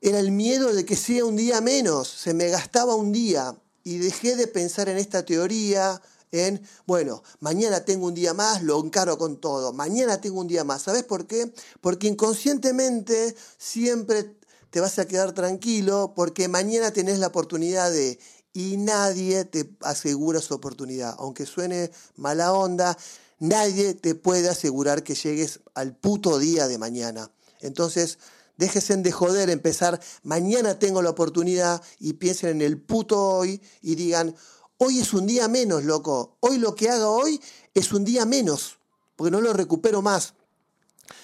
era 0.00 0.18
el 0.18 0.32
miedo 0.32 0.72
de 0.72 0.84
que 0.84 0.96
sea 0.96 1.24
un 1.24 1.36
día 1.36 1.60
menos, 1.60 2.08
se 2.08 2.34
me 2.34 2.48
gastaba 2.48 2.94
un 2.94 3.12
día 3.12 3.54
y 3.84 3.98
dejé 3.98 4.36
de 4.36 4.46
pensar 4.46 4.88
en 4.88 4.96
esta 4.96 5.24
teoría, 5.24 6.00
en, 6.32 6.62
bueno, 6.86 7.22
mañana 7.40 7.84
tengo 7.84 8.06
un 8.06 8.14
día 8.14 8.34
más, 8.34 8.62
lo 8.62 8.78
encaro 8.82 9.18
con 9.18 9.40
todo, 9.40 9.72
mañana 9.72 10.20
tengo 10.20 10.40
un 10.40 10.46
día 10.46 10.64
más. 10.64 10.82
¿Sabes 10.82 11.02
por 11.02 11.26
qué? 11.26 11.52
Porque 11.80 12.06
inconscientemente 12.06 13.36
siempre 13.58 14.36
te 14.70 14.80
vas 14.80 14.98
a 14.98 15.06
quedar 15.06 15.32
tranquilo 15.32 16.12
porque 16.14 16.48
mañana 16.48 16.92
tenés 16.92 17.18
la 17.18 17.28
oportunidad 17.28 17.90
de... 17.90 18.18
Y 18.52 18.78
nadie 18.78 19.44
te 19.44 19.76
asegura 19.80 20.40
su 20.40 20.54
oportunidad. 20.54 21.14
Aunque 21.18 21.46
suene 21.46 21.92
mala 22.16 22.52
onda, 22.52 22.98
nadie 23.40 23.94
te 23.94 24.14
puede 24.14 24.48
asegurar 24.48 25.02
que 25.02 25.16
llegues 25.16 25.60
al 25.74 25.96
puto 25.96 26.38
día 26.38 26.68
de 26.68 26.78
mañana. 26.78 27.32
Entonces, 27.60 28.18
Déjense 28.60 28.94
de 28.98 29.10
joder, 29.10 29.48
empezar, 29.48 29.98
mañana 30.22 30.78
tengo 30.78 31.00
la 31.00 31.08
oportunidad 31.08 31.80
y 31.98 32.12
piensen 32.12 32.50
en 32.50 32.60
el 32.60 32.78
puto 32.78 33.18
hoy 33.18 33.62
y 33.80 33.94
digan, 33.94 34.36
hoy 34.76 34.98
es 34.98 35.14
un 35.14 35.26
día 35.26 35.48
menos, 35.48 35.84
loco. 35.84 36.36
Hoy 36.40 36.58
lo 36.58 36.74
que 36.74 36.90
haga 36.90 37.08
hoy 37.08 37.40
es 37.72 37.90
un 37.94 38.04
día 38.04 38.26
menos, 38.26 38.76
porque 39.16 39.30
no 39.30 39.40
lo 39.40 39.54
recupero 39.54 40.02
más. 40.02 40.34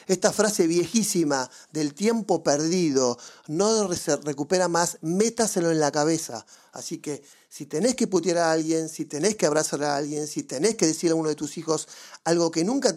Esta 0.07 0.33
frase 0.33 0.67
viejísima 0.67 1.51
del 1.73 1.93
tiempo 1.93 2.43
perdido 2.43 3.19
no 3.49 3.93
se 3.93 4.17
recupera 4.17 4.69
más, 4.69 4.97
métaselo 5.03 5.71
en 5.71 5.81
la 5.81 5.93
cabeza. 5.93 6.47
Así 6.77 6.99
que 6.99 7.23
si 7.49 7.65
tenés 7.65 7.95
que 7.95 8.07
putear 8.07 8.37
a 8.37 8.53
alguien, 8.53 8.91
si 8.91 9.07
tenés 9.07 9.35
que 9.35 9.47
abrazar 9.47 9.83
a 9.83 9.97
alguien, 9.97 10.27
si 10.27 10.43
tenés 10.43 10.75
que 10.75 10.87
decirle 10.87 11.13
a 11.13 11.15
uno 11.15 11.31
de 11.31 11.35
tus 11.35 11.57
hijos 11.57 11.89
algo 12.23 12.51
que 12.51 12.65
nunca 12.65 12.95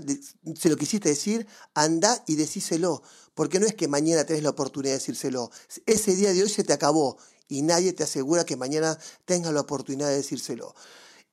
se 0.55 0.67
lo 0.67 0.75
quisiste 0.75 1.07
decir, 1.07 1.47
anda 1.73 2.21
y 2.27 2.35
decíselo. 2.35 3.01
Porque 3.35 3.57
no 3.57 3.65
es 3.65 3.75
que 3.75 3.87
mañana 3.87 4.25
tenés 4.25 4.43
la 4.43 4.49
oportunidad 4.49 4.91
de 4.91 4.99
decírselo. 4.99 5.49
Ese 5.85 6.13
día 6.17 6.33
de 6.33 6.43
hoy 6.43 6.49
se 6.49 6.65
te 6.65 6.73
acabó 6.73 7.17
y 7.47 7.61
nadie 7.61 7.93
te 7.93 8.03
asegura 8.03 8.45
que 8.45 8.57
mañana 8.57 8.99
tengas 9.23 9.53
la 9.53 9.61
oportunidad 9.61 10.09
de 10.09 10.17
decírselo. 10.17 10.75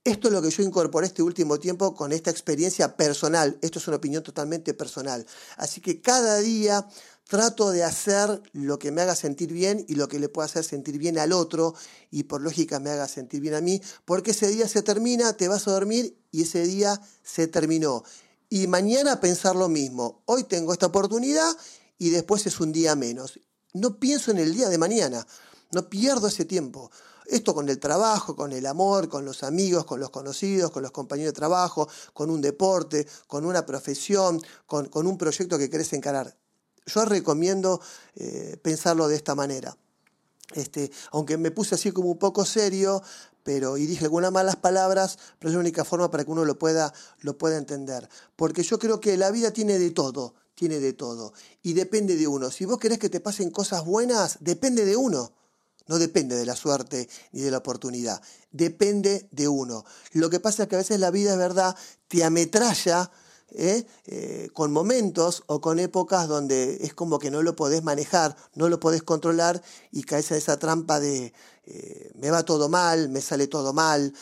Esto 0.04 0.28
es 0.28 0.32
lo 0.32 0.40
que 0.40 0.50
yo 0.50 0.62
incorporé 0.62 1.08
este 1.08 1.24
último 1.24 1.58
tiempo 1.58 1.96
con 1.96 2.12
esta 2.12 2.30
experiencia 2.30 2.96
personal. 2.96 3.58
Esto 3.60 3.80
es 3.80 3.88
una 3.88 3.96
opinión 3.96 4.22
totalmente 4.22 4.72
personal. 4.72 5.26
Así 5.56 5.80
que 5.80 6.00
cada 6.00 6.38
día 6.38 6.86
trato 7.26 7.70
de 7.70 7.82
hacer 7.84 8.42
lo 8.52 8.78
que 8.78 8.92
me 8.92 9.02
haga 9.02 9.16
sentir 9.16 9.52
bien 9.52 9.84
y 9.88 9.94
lo 9.94 10.08
que 10.08 10.18
le 10.18 10.28
pueda 10.28 10.46
hacer 10.46 10.64
sentir 10.64 10.98
bien 10.98 11.18
al 11.18 11.32
otro 11.32 11.74
y 12.10 12.24
por 12.24 12.40
lógica 12.40 12.78
me 12.78 12.90
haga 12.90 13.08
sentir 13.08 13.40
bien 13.40 13.54
a 13.54 13.60
mí, 13.60 13.82
porque 14.04 14.30
ese 14.30 14.48
día 14.48 14.68
se 14.68 14.82
termina, 14.82 15.32
te 15.36 15.48
vas 15.48 15.66
a 15.66 15.72
dormir 15.72 16.18
y 16.30 16.42
ese 16.42 16.62
día 16.62 17.00
se 17.22 17.48
terminó. 17.48 18.04
Y 18.48 18.68
mañana 18.68 19.20
pensar 19.20 19.56
lo 19.56 19.68
mismo. 19.68 20.22
Hoy 20.26 20.44
tengo 20.44 20.72
esta 20.72 20.86
oportunidad 20.86 21.56
y 21.98 22.10
después 22.10 22.46
es 22.46 22.60
un 22.60 22.72
día 22.72 22.94
menos. 22.94 23.40
No 23.72 23.98
pienso 23.98 24.30
en 24.30 24.38
el 24.38 24.54
día 24.54 24.68
de 24.68 24.78
mañana, 24.78 25.26
no 25.72 25.90
pierdo 25.90 26.28
ese 26.28 26.44
tiempo. 26.44 26.90
Esto 27.26 27.54
con 27.54 27.68
el 27.68 27.80
trabajo, 27.80 28.36
con 28.36 28.52
el 28.52 28.66
amor, 28.66 29.08
con 29.08 29.24
los 29.24 29.42
amigos, 29.42 29.84
con 29.84 29.98
los 29.98 30.10
conocidos, 30.10 30.70
con 30.70 30.82
los 30.82 30.92
compañeros 30.92 31.32
de 31.32 31.36
trabajo, 31.36 31.88
con 32.12 32.30
un 32.30 32.40
deporte, 32.40 33.06
con 33.26 33.44
una 33.44 33.66
profesión, 33.66 34.40
con, 34.66 34.88
un 34.94 35.18
proyecto 35.18 35.58
que 35.58 35.68
querés 35.68 35.92
encarar. 35.92 36.36
Yo 36.86 37.04
recomiendo 37.04 37.80
eh, 38.14 38.56
pensarlo 38.62 39.08
de 39.08 39.16
esta 39.16 39.34
manera. 39.34 39.76
Este, 40.54 40.90
aunque 41.10 41.36
me 41.36 41.50
puse 41.50 41.74
así 41.74 41.90
como 41.90 42.08
un 42.08 42.18
poco 42.18 42.44
serio, 42.44 43.02
pero 43.42 43.76
y 43.76 43.86
dije 43.86 44.04
algunas 44.04 44.32
malas 44.32 44.56
palabras, 44.56 45.18
pero 45.38 45.50
es 45.50 45.54
la 45.54 45.60
única 45.60 45.84
forma 45.84 46.10
para 46.10 46.24
que 46.24 46.30
uno 46.30 46.44
lo 46.44 46.58
pueda, 46.58 46.92
lo 47.20 47.36
pueda 47.36 47.56
entender. 47.56 48.08
Porque 48.36 48.62
yo 48.62 48.78
creo 48.78 49.00
que 49.00 49.16
la 49.16 49.30
vida 49.30 49.52
tiene 49.52 49.78
de 49.78 49.90
todo, 49.90 50.34
tiene 50.54 50.78
de 50.78 50.92
todo. 50.92 51.32
Y 51.62 51.72
depende 51.72 52.16
de 52.16 52.28
uno. 52.28 52.50
Si 52.50 52.64
vos 52.64 52.78
querés 52.78 52.98
que 52.98 53.08
te 53.08 53.20
pasen 53.20 53.50
cosas 53.50 53.84
buenas, 53.84 54.38
depende 54.40 54.84
de 54.84 54.96
uno. 54.96 55.32
No 55.88 55.98
depende 55.98 56.34
de 56.34 56.46
la 56.46 56.56
suerte 56.56 57.08
ni 57.32 57.40
de 57.40 57.50
la 57.50 57.58
oportunidad. 57.58 58.20
Depende 58.50 59.28
de 59.30 59.46
uno. 59.46 59.84
Lo 60.12 60.30
que 60.30 60.40
pasa 60.40 60.64
es 60.64 60.68
que 60.68 60.74
a 60.74 60.78
veces 60.78 60.98
la 60.98 61.10
vida 61.10 61.32
es 61.32 61.38
verdad, 61.38 61.76
te 62.08 62.24
ametralla 62.24 63.10
¿eh? 63.50 63.86
Eh, 64.06 64.48
con 64.52 64.72
momentos 64.72 65.44
o 65.46 65.60
con 65.60 65.78
épocas 65.78 66.28
donde 66.28 66.78
es 66.80 66.94
como 66.94 67.18
que 67.18 67.30
no 67.30 67.42
lo 67.42 67.56
podés 67.56 67.82
manejar, 67.82 68.36
no 68.54 68.68
lo 68.68 68.80
podés 68.80 69.02
controlar 69.02 69.62
y 69.92 70.02
caes 70.02 70.30
en 70.30 70.38
esa 70.38 70.58
trampa 70.58 71.00
de 71.00 71.32
eh, 71.66 72.10
me 72.14 72.30
va 72.30 72.44
todo 72.44 72.68
mal, 72.68 73.08
me 73.08 73.20
sale 73.20 73.46
todo 73.46 73.72
mal. 73.72 74.12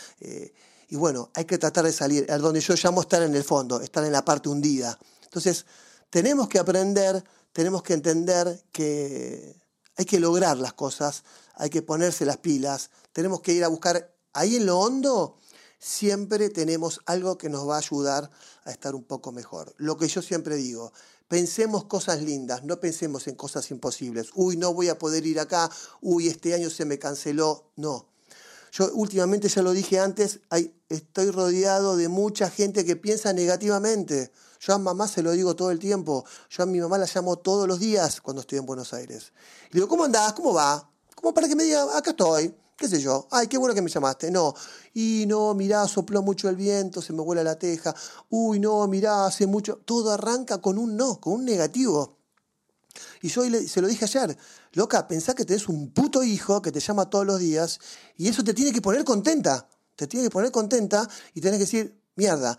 y 0.88 0.96
bueno, 0.96 1.30
hay 1.34 1.44
que 1.44 1.58
tratar 1.58 1.84
de 1.84 1.92
salir, 1.92 2.30
a 2.30 2.38
donde 2.38 2.60
yo 2.60 2.74
llamo 2.74 3.00
estar 3.00 3.22
en 3.22 3.34
el 3.34 3.44
fondo, 3.44 3.80
estar 3.80 4.04
en 4.04 4.12
la 4.12 4.24
parte 4.24 4.48
hundida. 4.48 4.98
Entonces, 5.24 5.66
tenemos 6.10 6.48
que 6.48 6.58
aprender, 6.58 7.24
tenemos 7.52 7.82
que 7.82 7.94
entender 7.94 8.62
que 8.70 9.56
hay 9.96 10.04
que 10.04 10.20
lograr 10.20 10.56
las 10.58 10.72
cosas, 10.74 11.24
hay 11.54 11.70
que 11.70 11.82
ponerse 11.82 12.24
las 12.24 12.38
pilas, 12.38 12.90
tenemos 13.12 13.40
que 13.40 13.52
ir 13.52 13.64
a 13.64 13.68
buscar 13.68 14.14
ahí 14.32 14.56
en 14.56 14.66
lo 14.66 14.78
hondo, 14.78 15.38
siempre 15.84 16.48
tenemos 16.48 17.02
algo 17.04 17.36
que 17.36 17.50
nos 17.50 17.68
va 17.68 17.74
a 17.74 17.78
ayudar 17.78 18.30
a 18.64 18.70
estar 18.70 18.94
un 18.94 19.04
poco 19.04 19.32
mejor. 19.32 19.74
Lo 19.76 19.98
que 19.98 20.08
yo 20.08 20.22
siempre 20.22 20.56
digo, 20.56 20.94
pensemos 21.28 21.84
cosas 21.84 22.22
lindas, 22.22 22.64
no 22.64 22.80
pensemos 22.80 23.28
en 23.28 23.34
cosas 23.34 23.70
imposibles. 23.70 24.30
Uy, 24.34 24.56
no 24.56 24.72
voy 24.72 24.88
a 24.88 24.98
poder 24.98 25.26
ir 25.26 25.38
acá, 25.38 25.70
uy, 26.00 26.28
este 26.28 26.54
año 26.54 26.70
se 26.70 26.86
me 26.86 26.98
canceló. 26.98 27.70
No. 27.76 28.08
Yo 28.72 28.90
últimamente, 28.94 29.48
ya 29.48 29.60
lo 29.60 29.72
dije 29.72 30.00
antes, 30.00 30.40
estoy 30.88 31.30
rodeado 31.30 31.96
de 31.96 32.08
mucha 32.08 32.48
gente 32.48 32.86
que 32.86 32.96
piensa 32.96 33.34
negativamente. 33.34 34.32
Yo 34.60 34.72
a 34.72 34.78
mamá 34.78 35.06
se 35.06 35.22
lo 35.22 35.32
digo 35.32 35.54
todo 35.54 35.70
el 35.70 35.78
tiempo. 35.78 36.24
Yo 36.48 36.62
a 36.62 36.66
mi 36.66 36.80
mamá 36.80 36.96
la 36.96 37.06
llamo 37.14 37.36
todos 37.36 37.68
los 37.68 37.78
días 37.78 38.22
cuando 38.22 38.40
estoy 38.40 38.56
en 38.56 38.64
Buenos 38.64 38.94
Aires. 38.94 39.34
Y 39.70 39.74
digo, 39.74 39.88
¿cómo 39.88 40.04
andás? 40.04 40.32
¿Cómo 40.32 40.54
va? 40.54 40.90
Como 41.14 41.34
para 41.34 41.46
que 41.46 41.54
me 41.54 41.64
diga, 41.64 41.96
acá 41.96 42.10
estoy 42.10 42.54
qué 42.76 42.88
sé 42.88 43.00
yo, 43.00 43.28
ay, 43.30 43.46
qué 43.46 43.58
bueno 43.58 43.74
que 43.74 43.82
me 43.82 43.90
llamaste, 43.90 44.30
no, 44.30 44.54
y 44.92 45.24
no, 45.26 45.54
mirá, 45.54 45.86
sopló 45.86 46.22
mucho 46.22 46.48
el 46.48 46.56
viento, 46.56 47.00
se 47.00 47.12
me 47.12 47.22
vuela 47.22 47.42
la 47.42 47.58
teja, 47.58 47.94
uy, 48.30 48.58
no, 48.58 48.86
mirá, 48.88 49.26
hace 49.26 49.46
mucho, 49.46 49.80
todo 49.84 50.12
arranca 50.12 50.58
con 50.58 50.78
un 50.78 50.96
no, 50.96 51.20
con 51.20 51.34
un 51.34 51.44
negativo. 51.44 52.18
Y 53.22 53.28
yo 53.28 53.42
se 53.66 53.80
lo 53.80 53.88
dije 53.88 54.04
ayer, 54.04 54.36
loca, 54.72 55.08
pensá 55.08 55.34
que 55.34 55.44
tenés 55.44 55.68
un 55.68 55.92
puto 55.92 56.22
hijo 56.22 56.62
que 56.62 56.70
te 56.70 56.80
llama 56.80 57.10
todos 57.10 57.26
los 57.26 57.40
días 57.40 57.80
y 58.16 58.28
eso 58.28 58.44
te 58.44 58.54
tiene 58.54 58.72
que 58.72 58.80
poner 58.80 59.04
contenta, 59.04 59.68
te 59.96 60.06
tiene 60.06 60.26
que 60.26 60.30
poner 60.30 60.52
contenta 60.52 61.08
y 61.32 61.40
tenés 61.40 61.58
que 61.58 61.64
decir, 61.64 62.00
mierda, 62.14 62.56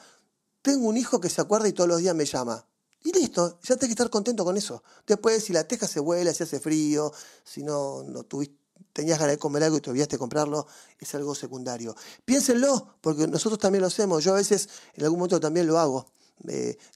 tengo 0.62 0.88
un 0.88 0.97
hijo 0.97 1.21
que 1.21 1.30
se 1.30 1.41
acuerda 1.41 1.67
y 1.67 1.73
todos 1.73 1.88
los 1.88 1.99
días 1.99 2.15
me 2.15 2.25
llama. 2.25 2.65
Y 3.04 3.12
listo, 3.13 3.60
ya 3.62 3.75
tenés 3.75 3.89
que 3.89 3.91
estar 3.91 4.10
contento 4.10 4.43
con 4.43 4.58
eso. 4.58 4.82
Después, 5.06 5.43
si 5.43 5.54
la 5.54 5.67
teja 5.67 5.88
se 5.88 5.99
vuela, 5.99 6.34
si 6.34 6.41
hace 6.41 6.60
frío, 6.60 7.13
si 7.43 7.62
no, 7.62 8.04
no 8.04 8.23
tuviste 8.23 8.64
tenías 8.95 9.19
ganas 9.19 9.34
de 9.34 9.38
comer 9.38 9.62
algo 9.62 9.75
y 9.75 9.81
te 9.81 9.89
olvidaste 9.89 10.15
de 10.15 10.19
comprarlo, 10.19 10.65
es 10.97 11.13
algo 11.15 11.36
secundario. 11.36 11.93
Piénsenlo, 12.23 12.95
porque 13.01 13.27
nosotros 13.27 13.60
también 13.60 13.81
lo 13.81 13.88
hacemos. 13.88 14.23
Yo 14.23 14.31
a 14.31 14.38
veces, 14.38 14.69
en 14.93 15.03
algún 15.03 15.19
momento 15.19 15.38
también 15.39 15.67
lo 15.67 15.77
hago. 15.77 16.08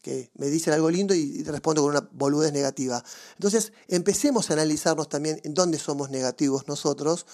que 0.02 0.32
me 0.36 0.48
dicen 0.48 0.74
algo 0.74 0.90
lindo 0.90 1.14
y, 1.14 1.44
te 1.44 1.52
respondo 1.52 1.82
con 1.82 1.92
una 1.92 2.10
boludez 2.14 2.54
negativa. 2.54 3.04
Entonces, 3.34 3.74
empecemos 3.90 4.50
a 4.50 4.54
analizarnos 4.54 5.10
también 5.10 5.42
en 5.44 5.54
dónde 5.54 5.78
somos 5.78 6.10
negativos 6.10 6.70
nosotros 6.70 7.26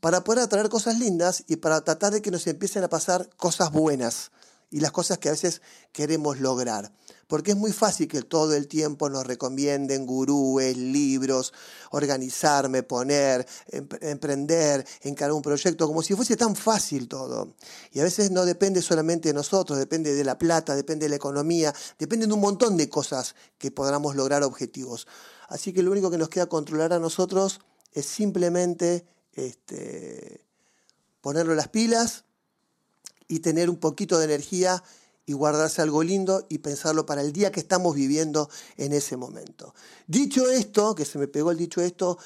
para 0.00 0.24
poder 0.24 0.44
atraer 0.44 0.70
cosas 0.70 0.98
lindas 0.98 1.44
y 1.46 1.56
para 1.56 1.82
tratar 1.82 2.12
de 2.12 2.22
que 2.22 2.30
nos 2.30 2.46
empiecen 2.46 2.84
a 2.84 2.88
pasar 2.88 3.28
cosas 3.36 3.70
buenas 3.70 4.30
y 4.70 4.80
las 4.80 4.92
cosas 4.92 5.18
que 5.18 5.28
a 5.28 5.32
veces 5.32 5.60
queremos 5.92 6.40
lograr. 6.40 6.90
Porque 7.26 7.52
es 7.52 7.56
muy 7.56 7.72
fácil 7.72 8.06
que 8.06 8.22
todo 8.22 8.54
el 8.54 8.68
tiempo 8.68 9.10
nos 9.10 9.26
recomienden 9.26 10.06
gurúes, 10.06 10.76
libros, 10.76 11.52
organizarme, 11.90 12.84
poner, 12.84 13.46
emprender, 14.00 14.86
encarar 15.02 15.32
un 15.32 15.42
proyecto, 15.42 15.88
como 15.88 16.02
si 16.02 16.14
fuese 16.14 16.36
tan 16.36 16.54
fácil 16.54 17.08
todo. 17.08 17.54
Y 17.92 18.00
a 18.00 18.04
veces 18.04 18.30
no 18.30 18.44
depende 18.44 18.80
solamente 18.80 19.30
de 19.30 19.34
nosotros, 19.34 19.78
depende 19.78 20.14
de 20.14 20.22
la 20.22 20.38
plata, 20.38 20.76
depende 20.76 21.06
de 21.06 21.10
la 21.10 21.16
economía, 21.16 21.74
depende 21.98 22.26
de 22.26 22.32
un 22.32 22.40
montón 22.40 22.76
de 22.76 22.88
cosas 22.88 23.34
que 23.58 23.72
podamos 23.72 24.14
lograr 24.14 24.44
objetivos. 24.44 25.08
Así 25.48 25.72
que 25.72 25.82
lo 25.82 25.90
único 25.90 26.10
que 26.10 26.18
nos 26.18 26.28
queda 26.28 26.46
controlar 26.46 26.92
a 26.92 27.00
nosotros 27.00 27.60
es 27.92 28.06
simplemente 28.06 29.06
este, 29.32 30.44
ponerlo 31.20 31.54
las 31.54 31.68
pilas 31.68 32.24
y 33.28 33.40
tener 33.40 33.68
un 33.68 33.76
poquito 33.76 34.18
de 34.18 34.26
energía 34.26 34.82
y 35.26 35.32
guardarse 35.32 35.82
algo 35.82 36.02
lindo 36.02 36.46
y 36.48 36.58
pensarlo 36.58 37.04
para 37.04 37.20
el 37.20 37.32
día 37.32 37.50
que 37.50 37.60
estamos 37.60 37.94
viviendo 37.94 38.48
en 38.76 38.92
ese 38.92 39.16
momento. 39.16 39.74
Dicho 40.06 40.48
esto, 40.48 40.94
que 40.94 41.04
se 41.04 41.18
me 41.18 41.26
pegó 41.26 41.50
el 41.50 41.58
dicho 41.58 41.80
esto, 41.80 42.16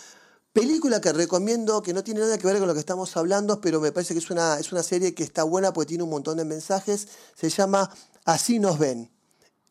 película 0.53 1.01
que 1.01 1.13
recomiendo, 1.13 1.83
que 1.83 1.95
no 1.95 2.05
tiene 2.05 2.21
nada 2.21 2.37
que 2.37 2.47
ver 2.47 2.59
con 2.59 2.69
lo 2.69 2.75
que 2.75 2.81
estamos 2.81 3.17
hablando, 3.17 3.61
pero 3.61 3.81
me 3.81 3.91
parece 3.91 4.15
que 4.15 4.21
es 4.21 4.31
una, 4.31 4.59
es 4.59 4.71
una 4.71 4.83
serie 4.83 5.15
que 5.15 5.23
está 5.23 5.45
buena 5.45 5.73
porque 5.73 5.89
tiene 5.89 6.05
un 6.05 6.11
montón 6.11 6.37
de 6.37 6.45
mensajes, 6.45 7.09
se 7.35 7.49
llama 7.49 7.91
Así 8.25 8.59
nos 8.59 8.79
ven. 8.79 9.11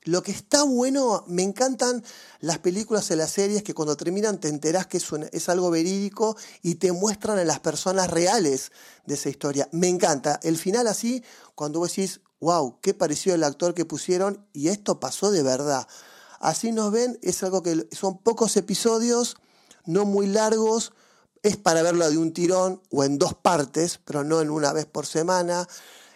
Lo 0.04 0.24
que 0.24 0.32
está 0.32 0.64
bueno, 0.64 1.26
me 1.28 1.44
encantan 1.44 2.04
las 2.40 2.60
películas 2.60 3.12
y 3.12 3.16
las 3.16 3.32
series 3.32 3.64
que 3.64 3.74
cuando 3.74 3.98
terminan 3.98 4.40
te 4.40 4.48
enterás 4.48 4.88
que 4.88 4.98
es, 4.98 5.06
es, 5.32 5.50
algo 5.50 5.70
verídico 5.70 6.38
y 6.62 6.76
te 6.76 6.94
muestran 6.94 7.38
a 7.38 7.44
las 7.44 7.60
personas 7.60 8.10
reales 8.10 8.72
de 9.06 9.16
esa 9.16 9.30
historia. 9.30 9.68
Me 9.74 9.90
encanta. 9.90 10.40
El 10.42 10.58
final 10.58 10.88
así, 10.88 11.24
cuando 11.54 11.80
vos 11.80 11.90
decís, 11.90 12.22
wow, 12.40 12.80
qué 12.82 12.94
pareció 12.94 13.34
el 13.34 13.44
actor 13.44 13.74
que 13.74 13.86
pusieron 13.86 14.46
y 14.54 14.70
esto 14.70 15.00
pasó 15.00 15.32
de 15.32 15.44
verdad. 15.44 15.88
Así 16.40 16.72
nos 16.72 16.92
ven, 16.92 17.20
es 17.22 17.44
algo 17.44 17.62
que 17.62 17.88
son 17.92 18.20
pocos 18.20 18.56
episodios, 18.56 19.36
no 19.86 20.06
muy 20.06 20.28
largos, 20.28 20.94
es 21.44 21.58
para 21.58 21.82
verlo 21.82 22.10
de 22.10 22.18
un 22.18 22.34
tirón 22.34 22.82
o 22.90 23.04
en 23.04 23.18
dos 23.18 23.34
partes, 23.34 24.00
pero 24.06 24.24
no 24.24 24.42
en 24.42 24.50
una 24.50 24.72
vez 24.72 24.86
por 24.86 25.06
semana. 25.06 25.68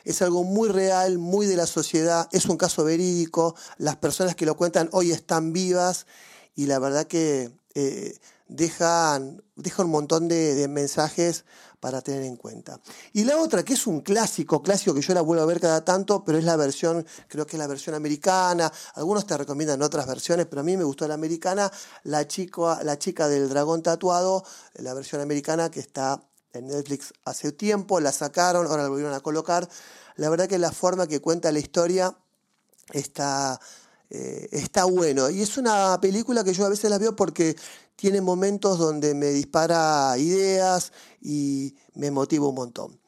Es 0.04 0.22
algo 0.22 0.44
muy 0.44 0.70
real, 0.70 1.18
muy 1.18 1.46
de 1.46 1.56
la 1.56 1.68
sociedad, 1.68 2.28
es 2.32 2.46
un 2.46 2.58
caso 2.58 2.84
verídico, 2.84 3.56
las 3.78 3.98
personas 3.98 4.36
que 4.36 4.46
lo 4.46 4.56
cuentan 4.56 4.90
hoy 4.92 5.12
están 5.12 5.54
vivas 5.54 6.06
y 6.56 6.66
la 6.66 6.80
verdad 6.80 7.08
que 7.08 7.52
eh, 7.76 8.16
dejan, 8.48 9.42
un 9.78 9.90
montón 9.90 10.28
de, 10.28 10.68
mensajes 10.68 11.46
para 11.80 12.02
tener 12.02 12.24
en 12.24 12.38
cuenta. 12.38 12.80
Y 13.12 13.24
la 13.24 13.38
otra, 13.38 13.64
que 13.64 13.74
es 13.74 13.88
un 13.88 14.02
clásico, 14.02 14.62
clásico 14.62 14.94
que 14.94 15.02
yo 15.02 15.14
la 15.14 15.22
vuelvo 15.22 15.44
a 15.44 15.48
ver 15.48 15.60
cada 15.60 15.84
tanto, 15.84 16.24
pero 16.24 16.38
es 16.38 16.44
la 16.44 16.56
versión, 16.56 17.06
creo 17.28 17.46
que 17.46 17.58
es 17.58 17.60
la 17.60 17.68
versión 17.68 17.96
americana, 17.96 18.72
algunos 18.96 19.26
te 19.26 19.38
recomiendan 19.38 19.82
otras 19.82 20.06
versiones, 20.08 20.46
pero 20.46 20.62
a 20.62 20.64
mí 20.64 20.78
me 20.78 20.84
gustó 20.84 21.08
la 21.08 21.16
americana, 21.16 21.72
la, 22.04 22.28
chico, 22.28 22.78
la 22.84 22.98
chica 22.98 23.28
del 23.28 23.50
dragón 23.50 23.82
tatuado, 23.82 24.46
la 24.76 24.94
versión 24.94 25.22
americana 25.22 25.72
que 25.72 25.80
está 25.80 26.22
en 26.54 26.68
Netflix 26.68 27.14
hace 27.26 27.52
tiempo, 27.52 28.00
la 28.00 28.12
sacaron, 28.12 28.68
ahora 28.68 28.84
la 28.84 28.90
volvieron 28.90 29.14
a 29.14 29.20
colocar. 29.20 29.68
La 30.16 30.30
verdad 30.30 30.48
que 30.48 30.60
la 30.60 30.72
forma 30.72 31.08
que 31.08 31.20
cuenta 31.20 31.52
la 31.52 31.60
historia 31.60 32.16
está, 32.92 33.60
eh, 34.10 34.48
está 34.52 34.86
bueno. 34.86 35.30
Y 35.30 35.42
es 35.42 35.58
una 35.58 36.00
película 36.00 36.44
que 36.44 36.54
yo 36.54 36.66
a 36.66 36.70
veces 36.70 36.90
la 36.90 37.00
veo 37.00 37.16
porque 37.16 37.56
tiene 37.96 38.22
momentos 38.22 38.78
donde 38.78 39.16
me 39.16 39.28
dispara 39.28 40.16
ideas 40.18 40.92
y 41.22 41.76
me 41.96 42.12
motiva 42.12 42.48
un 42.48 42.56
montón. 42.56 43.00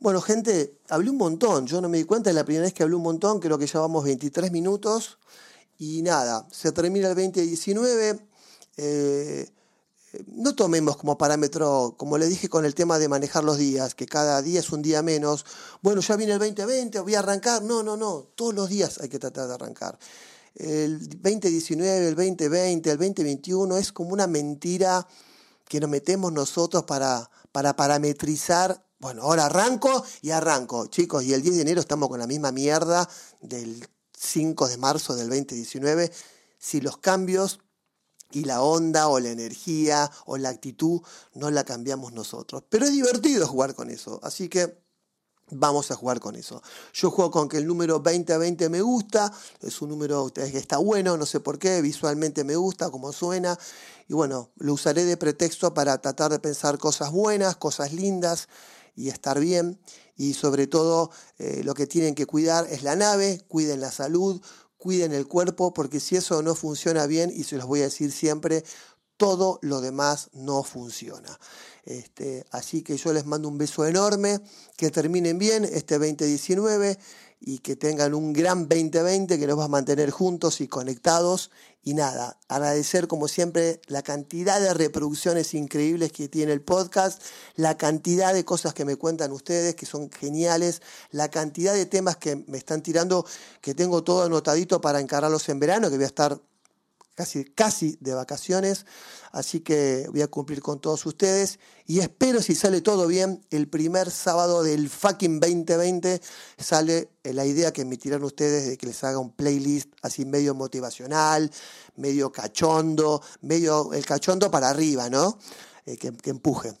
Bueno, 0.00 0.20
gente, 0.20 0.78
hablé 0.88 1.10
un 1.10 1.16
montón. 1.16 1.66
Yo 1.66 1.80
no 1.80 1.88
me 1.88 1.98
di 1.98 2.04
cuenta, 2.04 2.30
es 2.30 2.36
la 2.36 2.44
primera 2.44 2.64
vez 2.64 2.74
que 2.74 2.82
hablé 2.82 2.94
un 2.94 3.02
montón, 3.02 3.40
creo 3.40 3.58
que 3.58 3.66
ya 3.66 3.80
vamos 3.80 4.04
23 4.04 4.52
minutos. 4.52 5.18
Y 5.78 6.02
nada, 6.02 6.46
se 6.50 6.72
termina 6.72 7.08
el 7.08 7.14
2019. 7.14 8.20
Eh, 8.76 9.48
no 10.26 10.54
tomemos 10.54 10.96
como 10.96 11.18
parámetro, 11.18 11.94
como 11.96 12.18
le 12.18 12.26
dije 12.26 12.48
con 12.48 12.64
el 12.64 12.74
tema 12.74 12.98
de 12.98 13.08
manejar 13.08 13.44
los 13.44 13.58
días, 13.58 13.94
que 13.94 14.06
cada 14.06 14.40
día 14.42 14.60
es 14.60 14.70
un 14.70 14.82
día 14.82 15.02
menos. 15.02 15.44
Bueno, 15.82 16.00
ya 16.00 16.16
viene 16.16 16.32
el 16.34 16.38
2020, 16.38 17.00
voy 17.00 17.14
a 17.14 17.18
arrancar. 17.18 17.62
No, 17.62 17.82
no, 17.82 17.96
no. 17.96 18.28
Todos 18.34 18.54
los 18.54 18.68
días 18.68 18.98
hay 19.00 19.08
que 19.08 19.18
tratar 19.18 19.48
de 19.48 19.54
arrancar 19.54 19.98
el 20.58 21.08
2019, 21.08 22.08
el 22.08 22.14
2020, 22.16 22.90
el 22.90 22.98
2021 22.98 23.76
es 23.76 23.92
como 23.92 24.10
una 24.10 24.26
mentira 24.26 25.06
que 25.68 25.80
nos 25.80 25.88
metemos 25.88 26.32
nosotros 26.32 26.84
para, 26.84 27.30
para 27.52 27.76
parametrizar. 27.76 28.84
Bueno, 28.98 29.22
ahora 29.22 29.46
arranco 29.46 30.04
y 30.22 30.30
arranco, 30.30 30.86
chicos, 30.86 31.22
y 31.22 31.32
el 31.32 31.42
10 31.42 31.56
de 31.56 31.62
enero 31.62 31.80
estamos 31.80 32.08
con 32.08 32.18
la 32.18 32.26
misma 32.26 32.50
mierda 32.50 33.08
del 33.40 33.86
5 34.16 34.68
de 34.68 34.76
marzo 34.78 35.14
del 35.14 35.28
2019. 35.28 36.10
Si 36.58 36.80
los 36.80 36.98
cambios 36.98 37.60
y 38.32 38.44
la 38.44 38.62
onda 38.62 39.08
o 39.08 39.20
la 39.20 39.30
energía 39.30 40.10
o 40.26 40.36
la 40.36 40.50
actitud 40.50 41.00
no 41.34 41.50
la 41.50 41.64
cambiamos 41.64 42.12
nosotros. 42.12 42.62
Pero 42.68 42.86
es 42.86 42.92
divertido 42.92 43.46
jugar 43.46 43.74
con 43.74 43.90
eso, 43.90 44.20
así 44.22 44.48
que 44.48 44.78
Vamos 45.50 45.90
a 45.90 45.96
jugar 45.96 46.20
con 46.20 46.36
eso. 46.36 46.62
Yo 46.92 47.10
juego 47.10 47.30
con 47.30 47.48
que 47.48 47.56
el 47.56 47.66
número 47.66 48.00
20 48.00 48.32
a 48.34 48.38
20 48.38 48.68
me 48.68 48.82
gusta, 48.82 49.32
es 49.62 49.80
un 49.80 49.88
número 49.88 50.30
que 50.32 50.42
está 50.58 50.76
bueno, 50.76 51.16
no 51.16 51.24
sé 51.24 51.40
por 51.40 51.58
qué, 51.58 51.80
visualmente 51.80 52.44
me 52.44 52.56
gusta, 52.56 52.90
como 52.90 53.12
suena, 53.12 53.58
y 54.08 54.14
bueno, 54.14 54.50
lo 54.56 54.74
usaré 54.74 55.04
de 55.04 55.16
pretexto 55.16 55.72
para 55.72 55.98
tratar 55.98 56.30
de 56.30 56.38
pensar 56.38 56.76
cosas 56.78 57.10
buenas, 57.12 57.56
cosas 57.56 57.94
lindas 57.94 58.48
y 58.94 59.08
estar 59.08 59.40
bien, 59.40 59.80
y 60.16 60.34
sobre 60.34 60.66
todo 60.66 61.10
eh, 61.38 61.62
lo 61.64 61.72
que 61.74 61.86
tienen 61.86 62.14
que 62.14 62.26
cuidar 62.26 62.66
es 62.70 62.82
la 62.82 62.94
nave, 62.94 63.42
cuiden 63.48 63.80
la 63.80 63.90
salud, 63.90 64.42
cuiden 64.78 65.12
el 65.12 65.26
cuerpo, 65.26 65.74
porque 65.74 66.00
si 66.00 66.16
eso 66.16 66.42
no 66.42 66.54
funciona 66.54 67.06
bien, 67.06 67.30
y 67.34 67.44
se 67.44 67.56
los 67.56 67.66
voy 67.66 67.80
a 67.80 67.84
decir 67.84 68.12
siempre, 68.12 68.64
todo 69.18 69.58
lo 69.60 69.82
demás 69.82 70.30
no 70.32 70.62
funciona. 70.62 71.38
Este, 71.84 72.46
así 72.50 72.82
que 72.82 72.96
yo 72.96 73.12
les 73.12 73.26
mando 73.26 73.48
un 73.48 73.58
beso 73.58 73.84
enorme, 73.86 74.40
que 74.76 74.90
terminen 74.90 75.38
bien 75.38 75.64
este 75.64 75.98
2019 75.98 76.98
y 77.40 77.58
que 77.58 77.76
tengan 77.76 78.14
un 78.14 78.32
gran 78.32 78.68
2020 78.68 79.38
que 79.38 79.46
nos 79.46 79.58
va 79.58 79.64
a 79.64 79.68
mantener 79.68 80.10
juntos 80.10 80.60
y 80.60 80.68
conectados. 80.68 81.50
Y 81.82 81.94
nada, 81.94 82.38
agradecer 82.48 83.08
como 83.08 83.28
siempre 83.28 83.80
la 83.86 84.02
cantidad 84.02 84.60
de 84.60 84.74
reproducciones 84.74 85.54
increíbles 85.54 86.12
que 86.12 86.28
tiene 86.28 86.52
el 86.52 86.60
podcast, 86.60 87.22
la 87.54 87.76
cantidad 87.76 88.34
de 88.34 88.44
cosas 88.44 88.74
que 88.74 88.84
me 88.84 88.96
cuentan 88.96 89.32
ustedes 89.32 89.74
que 89.74 89.86
son 89.86 90.10
geniales, 90.10 90.82
la 91.10 91.30
cantidad 91.30 91.72
de 91.72 91.86
temas 91.86 92.16
que 92.16 92.36
me 92.36 92.58
están 92.58 92.82
tirando, 92.82 93.24
que 93.62 93.74
tengo 93.74 94.04
todo 94.04 94.24
anotadito 94.24 94.80
para 94.80 95.00
encararlos 95.00 95.48
en 95.48 95.58
verano, 95.58 95.88
que 95.88 95.96
voy 95.96 96.04
a 96.04 96.08
estar 96.08 96.38
casi, 97.18 97.44
casi 97.46 97.98
de 97.98 98.14
vacaciones, 98.14 98.86
así 99.32 99.58
que 99.58 100.06
voy 100.12 100.22
a 100.22 100.28
cumplir 100.28 100.62
con 100.62 100.80
todos 100.80 101.04
ustedes 101.04 101.58
y 101.84 101.98
espero 101.98 102.40
si 102.40 102.54
sale 102.54 102.80
todo 102.80 103.08
bien, 103.08 103.44
el 103.50 103.66
primer 103.66 104.12
sábado 104.12 104.62
del 104.62 104.88
fucking 104.88 105.40
2020 105.40 106.22
sale 106.58 107.08
la 107.24 107.44
idea 107.44 107.72
que 107.72 107.84
me 107.84 107.96
tiraron 107.96 108.24
ustedes 108.24 108.68
de 108.68 108.78
que 108.78 108.86
les 108.86 109.02
haga 109.02 109.18
un 109.18 109.32
playlist 109.32 109.92
así 110.00 110.24
medio 110.26 110.54
motivacional, 110.54 111.50
medio 111.96 112.30
cachondo, 112.30 113.20
medio 113.40 113.92
el 113.94 114.06
cachondo 114.06 114.48
para 114.48 114.70
arriba, 114.70 115.10
¿no? 115.10 115.40
Eh, 115.86 115.96
que, 115.96 116.30
empuje. 116.30 116.72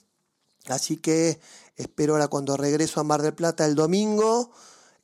Así 0.66 0.98
que 0.98 1.40
espero 1.74 2.12
ahora 2.12 2.28
cuando 2.28 2.56
regreso 2.56 3.00
a 3.00 3.02
Mar 3.02 3.22
del 3.22 3.34
Plata 3.34 3.66
el 3.66 3.74
domingo, 3.74 4.52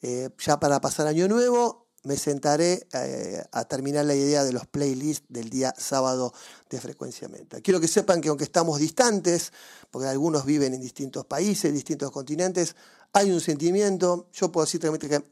eh, 0.01 0.31
ya 0.39 0.61
para 0.61 0.81
pasar 0.81 1.09
año 1.09 1.27
nuevo, 1.27 1.84
me 2.05 2.17
sentaré 2.17 2.87
eh, 2.93 3.43
a 3.51 3.65
terminar 3.65 4.05
la 4.05 4.15
idea 4.15 4.45
de 4.45 4.53
los 4.53 4.67
playlists 4.67 5.27
del 5.29 5.51
día 5.51 5.75
sábado 5.77 6.33
de 6.71 6.81
Frecuencia 6.81 7.29
Menta. 7.29 7.61
Quiero 7.61 7.81
que 7.81 7.89
sepan 7.89 8.21
que 8.21 8.29
aunque 8.29 8.45
estamos 8.45 8.79
distantes, 8.79 9.53
porque 9.91 10.09
algunos 10.09 10.45
viven 10.45 10.75
en 10.75 10.81
distintos 10.81 11.25
países, 11.25 11.73
distintos 11.73 12.11
continentes, 12.11 12.77
hay 13.13 13.31
un 13.31 13.41
sentimiento, 13.41 14.27
yo 14.33 14.51
puedo 14.51 14.67
decir 14.67 14.81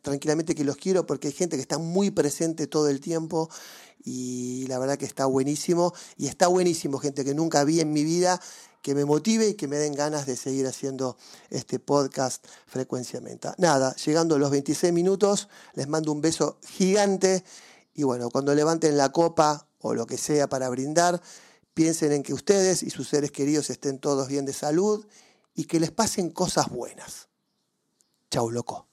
tranquilamente 0.02 0.54
que 0.54 0.64
los 0.64 0.76
quiero 0.76 1.04
porque 1.04 1.28
hay 1.28 1.34
gente 1.34 1.56
que 1.56 1.62
está 1.62 1.78
muy 1.78 2.10
presente 2.10 2.66
todo 2.68 2.88
el 2.88 3.00
tiempo 3.00 3.50
y 4.04 4.66
la 4.68 4.78
verdad 4.78 4.96
que 4.96 5.04
está 5.04 5.26
buenísimo 5.26 5.92
y 6.16 6.28
está 6.28 6.46
buenísimo 6.46 6.98
gente 6.98 7.24
que 7.24 7.34
nunca 7.34 7.64
vi 7.64 7.80
en 7.80 7.92
mi 7.92 8.04
vida 8.04 8.40
que 8.82 8.94
me 8.94 9.04
motive 9.04 9.48
y 9.48 9.54
que 9.54 9.68
me 9.68 9.76
den 9.76 9.94
ganas 9.94 10.26
de 10.26 10.36
seguir 10.36 10.66
haciendo 10.66 11.16
este 11.50 11.78
podcast 11.78 12.44
frecuenciamente. 12.66 13.48
Nada, 13.58 13.94
llegando 13.96 14.34
a 14.34 14.38
los 14.38 14.50
26 14.50 14.92
minutos, 14.92 15.48
les 15.74 15.88
mando 15.88 16.12
un 16.12 16.20
beso 16.20 16.58
gigante 16.66 17.44
y 17.94 18.02
bueno, 18.02 18.28
cuando 18.30 18.54
levanten 18.54 18.96
la 18.96 19.12
copa 19.12 19.68
o 19.80 19.94
lo 19.94 20.06
que 20.06 20.18
sea 20.18 20.48
para 20.48 20.68
brindar, 20.68 21.22
piensen 21.74 22.12
en 22.12 22.22
que 22.22 22.34
ustedes 22.34 22.82
y 22.82 22.90
sus 22.90 23.08
seres 23.08 23.30
queridos 23.30 23.70
estén 23.70 23.98
todos 23.98 24.28
bien 24.28 24.44
de 24.44 24.52
salud 24.52 25.06
y 25.54 25.64
que 25.64 25.80
les 25.80 25.90
pasen 25.90 26.30
cosas 26.30 26.68
buenas. 26.68 27.28
Chau, 28.30 28.50
loco. 28.50 28.91